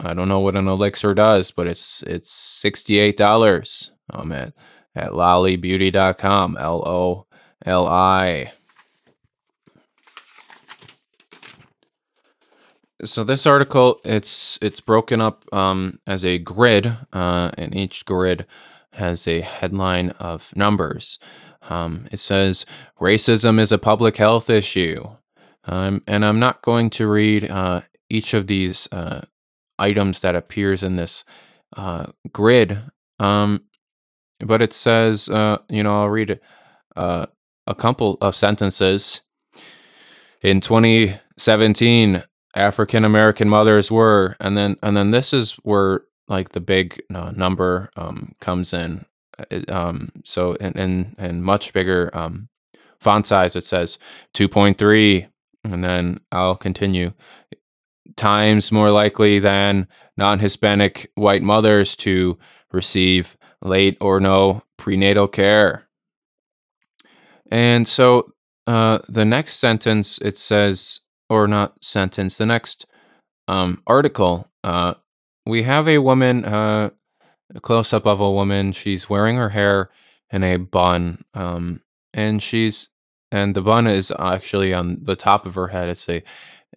I 0.02 0.14
don't 0.14 0.30
know 0.30 0.40
what 0.40 0.56
an 0.56 0.68
elixir 0.68 1.14
does, 1.14 1.52
but 1.52 1.68
it's 1.68 2.04
it's 2.04 2.32
sixty 2.32 3.00
eight 3.00 3.18
dollars 3.18 3.92
um, 4.12 4.32
at 4.32 4.54
at 4.96 5.12
lollibeauty.com. 5.12 6.58
L 6.60 6.84
O 6.88 7.26
L 7.66 7.88
I. 7.88 8.52
so 13.04 13.24
this 13.24 13.46
article 13.46 14.00
it's 14.04 14.58
it's 14.62 14.80
broken 14.80 15.22
up 15.22 15.46
um, 15.54 16.00
as 16.08 16.26
a 16.26 16.38
grid 16.40 16.98
uh, 17.14 17.52
and 17.58 17.76
each 17.76 18.06
grid 18.06 18.46
has 18.94 19.28
a 19.28 19.42
headline 19.42 20.10
of 20.12 20.56
numbers. 20.56 21.20
Um, 21.70 22.08
it 22.12 22.20
says 22.20 22.66
racism 23.00 23.60
is 23.60 23.72
a 23.72 23.78
public 23.78 24.18
health 24.18 24.50
issue. 24.50 25.10
Um, 25.70 26.02
and 26.08 26.24
i'm 26.24 26.40
not 26.40 26.62
going 26.62 26.90
to 26.92 27.08
read 27.08 27.50
uh, 27.50 27.82
each 28.10 28.34
of 28.34 28.48
these 28.48 28.88
uh, 28.92 29.22
items 29.78 30.22
that 30.22 30.36
appears 30.36 30.82
in 30.82 30.96
this 30.96 31.24
uh, 31.76 32.08
grid. 32.32 32.80
Um, 33.20 33.66
but 34.40 34.62
it 34.62 34.74
says 34.74 35.30
uh, 35.30 35.60
you 35.70 35.84
know 35.84 36.02
i'll 36.02 36.10
read 36.10 36.40
uh, 36.96 37.28
a 37.68 37.76
couple 37.76 38.18
of 38.22 38.36
sentences. 38.36 39.22
In 40.42 40.62
2017 40.62 42.24
African 42.58 43.06
American 43.06 43.48
mothers 43.50 43.92
were, 43.92 44.36
and 44.40 44.58
then 44.58 44.78
and 44.84 44.98
then 44.98 45.12
this 45.12 45.34
is 45.34 45.54
where 45.64 46.02
like 46.28 46.50
the 46.50 46.60
big 46.60 47.02
uh, 47.14 47.32
number 47.32 47.90
um, 47.96 48.36
comes 48.42 48.74
in. 48.74 49.06
It, 49.52 49.72
um, 49.72 50.10
so 50.26 50.54
in, 50.54 50.74
in 50.74 51.16
in 51.18 51.44
much 51.44 51.72
bigger 51.74 52.10
um, 52.14 52.50
font 53.00 53.28
size, 53.28 53.56
it 53.56 53.64
says 53.64 54.00
two 54.34 54.50
point 54.50 54.78
three, 54.78 55.28
and 55.64 55.84
then 55.84 56.20
I'll 56.32 56.56
continue 56.56 57.14
times 58.16 58.72
more 58.72 58.90
likely 58.90 59.40
than 59.40 59.88
non-Hispanic 60.18 61.12
white 61.16 61.44
mothers 61.44 61.96
to 61.98 62.38
receive 62.72 63.38
late 63.62 63.96
or 64.02 64.20
no 64.20 64.64
prenatal 64.78 65.28
care. 65.28 65.88
And 67.52 67.88
so 67.88 68.34
uh, 68.66 69.00
the 69.08 69.24
next 69.24 69.58
sentence 69.58 70.18
it 70.20 70.38
says 70.38 71.02
or 71.30 71.48
not 71.48 71.84
sentence, 71.84 72.38
the 72.38 72.46
next 72.46 72.86
um, 73.48 73.82
article, 73.88 74.50
uh, 74.64 74.96
we 75.46 75.64
have 75.64 75.88
a 75.88 76.00
woman, 76.00 76.46
uh, 76.46 76.90
a 77.56 77.62
close 77.62 77.94
up 77.94 78.06
of 78.06 78.20
a 78.20 78.32
woman. 78.32 78.72
She's 78.72 79.10
wearing 79.10 79.38
her 79.38 79.50
hair 79.50 79.90
in 80.32 80.44
a 80.44 80.58
bun, 80.58 81.24
um, 81.34 81.82
and 82.14 82.44
she's 82.44 82.90
and 83.32 83.56
the 83.56 83.62
bun 83.62 83.88
is 83.88 84.12
actually 84.20 84.74
on 84.74 85.00
the 85.02 85.16
top 85.16 85.46
of 85.46 85.56
her 85.56 85.70
head. 85.70 85.90
It's 85.90 86.08
a 86.10 86.24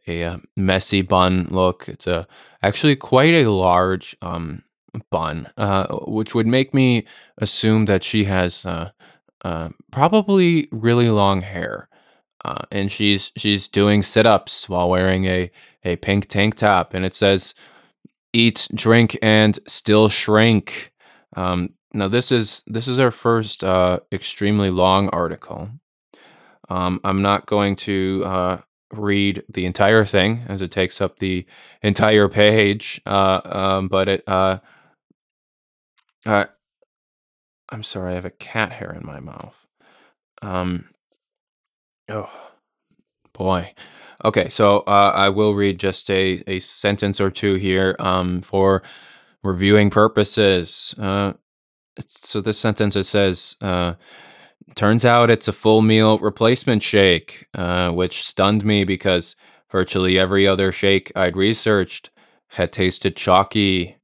a, 0.07 0.25
uh, 0.25 0.39
messy 0.57 1.03
bun 1.03 1.49
look. 1.51 1.89
It's 1.89 2.07
a 2.07 2.27
actually 2.63 2.97
quite 2.97 3.35
a 3.35 3.49
large 3.51 4.17
um, 4.23 4.63
bun, 5.11 5.49
uh, 5.57 5.87
which 6.07 6.35
would 6.35 6.47
make 6.47 6.73
me 6.73 7.07
assume 7.39 7.87
that 7.87 8.05
she 8.05 8.25
has 8.25 8.65
uh, 8.65 8.91
probably 9.91 10.69
really 10.71 11.11
long 11.11 11.43
hair. 11.43 11.90
Uh, 12.45 12.65
and 12.71 12.91
she's 12.91 13.33
she's 13.37 13.69
doing 13.69 14.03
sit-ups 14.03 14.69
while 14.69 14.89
wearing 14.89 15.27
a 15.27 15.51
a 15.85 15.97
pink 15.97 16.29
tank 16.29 16.55
top, 16.57 16.95
and 16.95 17.05
it 17.05 17.15
says 17.15 17.55
"Eat, 18.33 18.69
drink, 18.75 19.19
and 19.23 19.59
still 19.67 20.09
shrink." 20.09 20.93
Um, 21.37 21.75
now 21.93 22.09
this 22.09 22.33
is 22.33 22.63
this 22.67 22.89
is 22.89 22.99
our 22.99 23.11
first 23.11 23.65
uh, 23.65 24.01
extremely 24.13 24.71
long 24.71 25.09
article. 25.11 25.71
Um, 26.69 27.01
I'm 27.05 27.23
not 27.23 27.47
going 27.47 27.77
to 27.77 28.23
uh, 28.25 28.61
read 28.93 29.43
the 29.49 29.67
entire 29.67 30.05
thing 30.05 30.43
as 30.49 30.63
it 30.63 30.71
takes 30.71 31.01
up 31.01 31.19
the 31.19 31.47
entire 31.83 32.29
page, 32.29 33.01
uh, 33.07 33.41
um, 33.45 33.89
but 33.89 34.09
it. 34.09 34.25
Uh, 34.27 34.59
I'm 37.71 37.83
sorry, 37.83 38.13
I 38.13 38.15
have 38.17 38.25
a 38.25 38.31
cat 38.31 38.73
hair 38.73 38.93
in 38.93 39.07
my 39.07 39.21
mouth. 39.21 39.67
Um, 40.43 40.87
oh 42.11 42.31
boy. 43.33 43.73
Okay, 44.25 44.51
so 44.51 44.81
uh, 44.81 45.13
I 45.15 45.31
will 45.31 45.55
read 45.55 45.81
just 45.81 46.11
a, 46.11 46.43
a 46.47 46.61
sentence 46.61 47.21
or 47.21 47.31
two 47.31 47.55
here 47.55 47.97
um, 47.99 48.43
for 48.43 48.83
reviewing 49.43 49.89
purposes. 49.89 50.95
Uh, 50.99 51.33
so 52.07 52.41
this 52.41 52.59
sentence 52.59 52.97
it 52.97 53.05
says, 53.05 53.57
uh, 53.63 53.95
turns 54.75 55.05
out 55.07 55.31
it's 55.31 55.49
a 55.49 55.53
full 55.53 55.81
meal 55.81 56.19
replacement 56.19 56.83
shake, 56.83 57.47
uh, 57.55 57.91
which 57.91 58.23
stunned 58.23 58.65
me 58.65 58.85
because 58.85 59.37
virtually 59.71 60.19
every 60.19 60.47
other 60.47 60.71
shake 60.71 61.11
I'd 61.17 61.37
researched 61.37 62.11
had 62.49 62.73
tasted 62.73 63.17
chalky, 63.17 63.97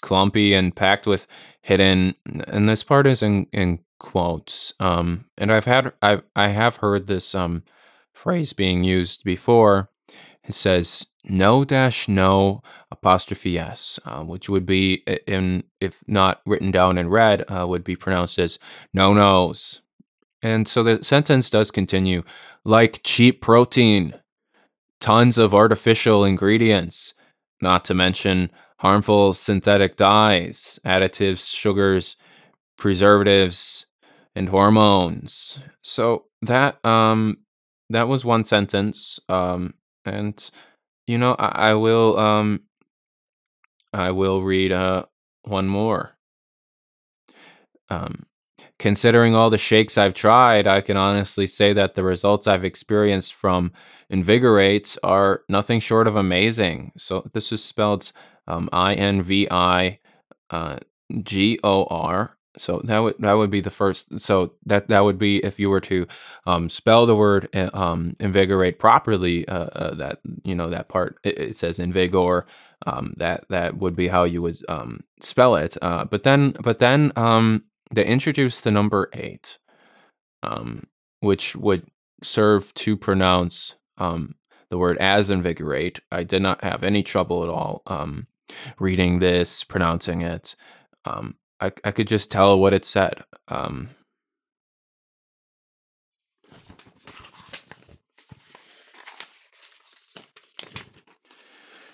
clumpy, 0.00 0.54
and 0.54 0.74
packed 0.74 1.06
with 1.06 1.26
hidden. 1.60 2.14
And 2.46 2.68
this 2.68 2.84
part 2.84 3.06
is 3.06 3.22
in 3.22 3.46
in 3.52 3.80
quotes. 4.02 4.74
Um, 4.80 5.24
and 5.38 5.50
I've 5.50 5.64
had 5.64 5.94
I 6.02 6.20
I 6.36 6.48
have 6.48 6.76
heard 6.76 7.06
this 7.06 7.34
um 7.34 7.62
phrase 8.12 8.52
being 8.52 8.84
used 8.84 9.24
before. 9.24 9.88
It 10.44 10.54
says 10.54 11.06
no 11.24 11.64
dash 11.64 12.08
no 12.08 12.62
apostrophe 12.90 13.58
s, 13.58 13.98
uh, 14.04 14.22
which 14.24 14.48
would 14.50 14.66
be 14.66 15.04
in 15.26 15.64
if 15.80 16.02
not 16.06 16.42
written 16.44 16.70
down 16.70 16.98
in 16.98 17.08
red, 17.08 17.44
uh, 17.48 17.66
would 17.66 17.84
be 17.84 17.96
pronounced 17.96 18.38
as 18.38 18.58
no 18.92 19.14
nos. 19.14 19.80
And 20.42 20.66
so 20.66 20.82
the 20.82 21.04
sentence 21.04 21.48
does 21.48 21.70
continue 21.70 22.24
like 22.64 23.00
cheap 23.04 23.40
protein, 23.40 24.14
tons 25.00 25.38
of 25.38 25.54
artificial 25.54 26.24
ingredients, 26.24 27.14
not 27.60 27.84
to 27.84 27.94
mention 27.94 28.50
harmful 28.78 29.32
synthetic 29.32 29.96
dyes, 29.96 30.80
additives, 30.84 31.48
sugars, 31.48 32.16
preservatives, 32.76 33.86
and 34.34 34.48
hormones. 34.48 35.58
So 35.82 36.24
that 36.42 36.84
um 36.84 37.38
that 37.90 38.08
was 38.08 38.24
one 38.24 38.44
sentence. 38.44 39.20
Um 39.28 39.74
and 40.04 40.50
you 41.06 41.18
know 41.18 41.34
I, 41.38 41.70
I 41.70 41.74
will 41.74 42.18
um 42.18 42.60
I 43.92 44.10
will 44.10 44.42
read 44.42 44.72
uh 44.72 45.04
one 45.44 45.68
more. 45.68 46.16
Um 47.90 48.26
considering 48.78 49.34
all 49.34 49.48
the 49.48 49.58
shakes 49.58 49.96
I've 49.96 50.14
tried, 50.14 50.66
I 50.66 50.80
can 50.80 50.96
honestly 50.96 51.46
say 51.46 51.72
that 51.72 51.94
the 51.94 52.02
results 52.02 52.46
I've 52.46 52.64
experienced 52.64 53.34
from 53.34 53.72
Invigorate 54.10 54.98
are 55.02 55.42
nothing 55.48 55.80
short 55.80 56.06
of 56.06 56.16
amazing. 56.16 56.92
So 56.96 57.22
this 57.32 57.52
is 57.52 57.64
spelled 57.64 58.12
um, 58.46 58.68
I 58.72 58.94
N 58.94 59.22
V 59.22 59.48
I 59.50 60.00
uh, 60.50 60.78
G 61.22 61.58
O 61.64 61.84
R. 61.84 62.36
So 62.58 62.82
that 62.84 62.98
would 62.98 63.14
that 63.20 63.32
would 63.32 63.50
be 63.50 63.60
the 63.60 63.70
first. 63.70 64.20
So 64.20 64.54
that 64.66 64.88
that 64.88 65.00
would 65.00 65.18
be 65.18 65.38
if 65.38 65.58
you 65.58 65.70
were 65.70 65.80
to 65.82 66.06
um, 66.46 66.68
spell 66.68 67.06
the 67.06 67.16
word 67.16 67.48
uh, 67.54 67.70
um, 67.72 68.16
invigorate 68.20 68.78
properly. 68.78 69.46
Uh, 69.48 69.66
uh, 69.66 69.94
that 69.94 70.20
you 70.44 70.54
know 70.54 70.68
that 70.70 70.88
part 70.88 71.16
it, 71.24 71.38
it 71.38 71.56
says 71.56 71.78
invigor. 71.78 72.44
Um, 72.86 73.14
that 73.16 73.46
that 73.48 73.78
would 73.78 73.96
be 73.96 74.08
how 74.08 74.24
you 74.24 74.42
would 74.42 74.58
um, 74.68 75.00
spell 75.20 75.56
it. 75.56 75.76
Uh, 75.80 76.04
but 76.04 76.24
then 76.24 76.50
but 76.62 76.78
then 76.78 77.12
um, 77.16 77.64
they 77.90 78.04
introduced 78.04 78.64
the 78.64 78.70
number 78.70 79.08
eight, 79.14 79.58
um, 80.42 80.86
which 81.20 81.56
would 81.56 81.86
serve 82.22 82.74
to 82.74 82.96
pronounce 82.96 83.76
the 83.98 84.78
word 84.78 84.98
as 84.98 85.30
invigorate. 85.30 86.00
I 86.10 86.24
did 86.24 86.42
not 86.42 86.64
have 86.64 86.82
any 86.82 87.02
trouble 87.02 87.44
at 87.44 87.48
all 87.48 87.82
reading 88.78 89.18
this, 89.18 89.64
pronouncing 89.64 90.22
it. 90.22 90.56
Um, 91.04 91.34
I, 91.62 91.70
I 91.84 91.92
could 91.92 92.08
just 92.08 92.30
tell 92.30 92.58
what 92.58 92.74
it 92.74 92.84
said. 92.84 93.22
Um, 93.46 93.88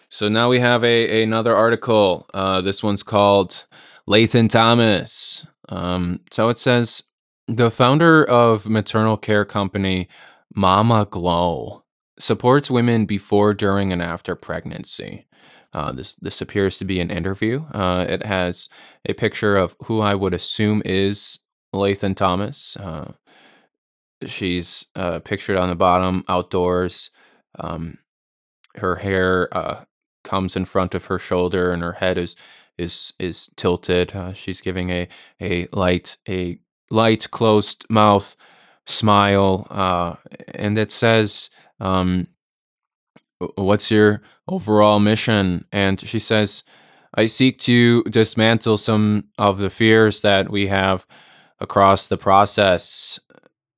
so 0.08 0.28
now 0.28 0.48
we 0.48 0.58
have 0.60 0.82
a 0.84 1.22
another 1.22 1.54
article. 1.54 2.26
Uh, 2.32 2.62
this 2.62 2.82
one's 2.82 3.02
called 3.02 3.66
Latham 4.06 4.48
Thomas. 4.48 5.46
Um, 5.68 6.20
so 6.30 6.48
it 6.48 6.58
says 6.58 7.02
the 7.46 7.70
founder 7.70 8.24
of 8.24 8.70
maternal 8.70 9.18
care 9.18 9.44
company 9.44 10.08
Mama 10.54 11.06
Glow 11.10 11.84
supports 12.18 12.70
women 12.70 13.04
before, 13.04 13.52
during, 13.52 13.92
and 13.92 14.00
after 14.00 14.34
pregnancy. 14.34 15.26
Uh, 15.72 15.92
this 15.92 16.14
this 16.16 16.40
appears 16.40 16.78
to 16.78 16.84
be 16.84 17.00
an 17.00 17.10
interview. 17.10 17.64
Uh, 17.72 18.04
it 18.08 18.24
has 18.24 18.68
a 19.06 19.12
picture 19.12 19.56
of 19.56 19.76
who 19.84 20.00
I 20.00 20.14
would 20.14 20.34
assume 20.34 20.82
is 20.84 21.40
Latham 21.72 22.14
Thomas. 22.14 22.76
Uh, 22.76 23.12
she's 24.26 24.86
uh, 24.94 25.20
pictured 25.20 25.56
on 25.56 25.68
the 25.68 25.74
bottom, 25.76 26.24
outdoors. 26.28 27.10
Um, 27.58 27.98
her 28.76 28.96
hair 28.96 29.48
uh, 29.56 29.84
comes 30.24 30.56
in 30.56 30.64
front 30.64 30.94
of 30.94 31.06
her 31.06 31.18
shoulder, 31.18 31.72
and 31.72 31.82
her 31.82 31.94
head 31.94 32.18
is 32.18 32.36
is 32.78 33.12
is 33.18 33.50
tilted. 33.56 34.14
Uh, 34.14 34.32
she's 34.32 34.60
giving 34.60 34.90
a 34.90 35.08
a 35.40 35.66
light 35.72 36.16
a 36.28 36.58
light 36.90 37.30
closed 37.30 37.84
mouth 37.90 38.36
smile, 38.86 39.66
and 40.54 40.78
it 40.78 40.92
says, 40.92 41.50
um, 41.80 42.28
"What's 43.56 43.90
your 43.90 44.22
overall 44.48 44.98
mission?" 45.00 45.64
And 45.72 46.00
she 46.00 46.18
says, 46.18 46.62
"I 47.14 47.26
seek 47.26 47.58
to 47.60 48.02
dismantle 48.04 48.78
some 48.78 49.24
of 49.38 49.58
the 49.58 49.70
fears 49.70 50.22
that 50.22 50.50
we 50.50 50.68
have 50.68 51.06
across 51.60 52.06
the 52.06 52.18
process." 52.18 53.20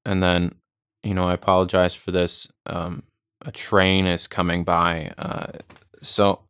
And 0.04 0.22
then, 0.22 0.54
you 1.02 1.14
know, 1.14 1.24
I 1.24 1.34
apologize 1.34 1.94
for 1.94 2.10
this. 2.10 2.48
Um, 2.66 3.02
a 3.44 3.50
train 3.52 4.06
is 4.06 4.26
coming 4.26 4.64
by, 4.64 5.12
uh, 5.18 5.52
so 6.02 6.40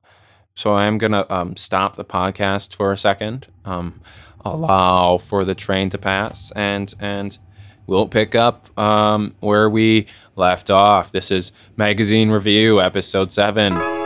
so 0.55 0.75
I 0.75 0.85
am 0.85 0.99
gonna 0.99 1.25
um, 1.31 1.57
stop 1.57 1.97
the 1.97 2.05
podcast 2.05 2.75
for 2.75 2.93
a 2.93 2.97
second, 2.97 3.47
um, 3.65 4.01
allow 4.45 5.19
for 5.19 5.45
the 5.45 5.55
train 5.55 5.89
to 5.91 5.99
pass, 5.99 6.53
and 6.53 6.93
and 7.01 7.39
we'll 7.87 8.09
pick 8.09 8.35
up 8.35 8.79
um, 8.79 9.35
where 9.41 9.71
we 9.71 10.07
left 10.37 10.71
off. 10.71 11.13
This 11.13 11.31
is 11.31 11.53
magazine 11.77 12.31
review 12.31 12.81
episode 12.81 13.33
seven. 13.33 14.00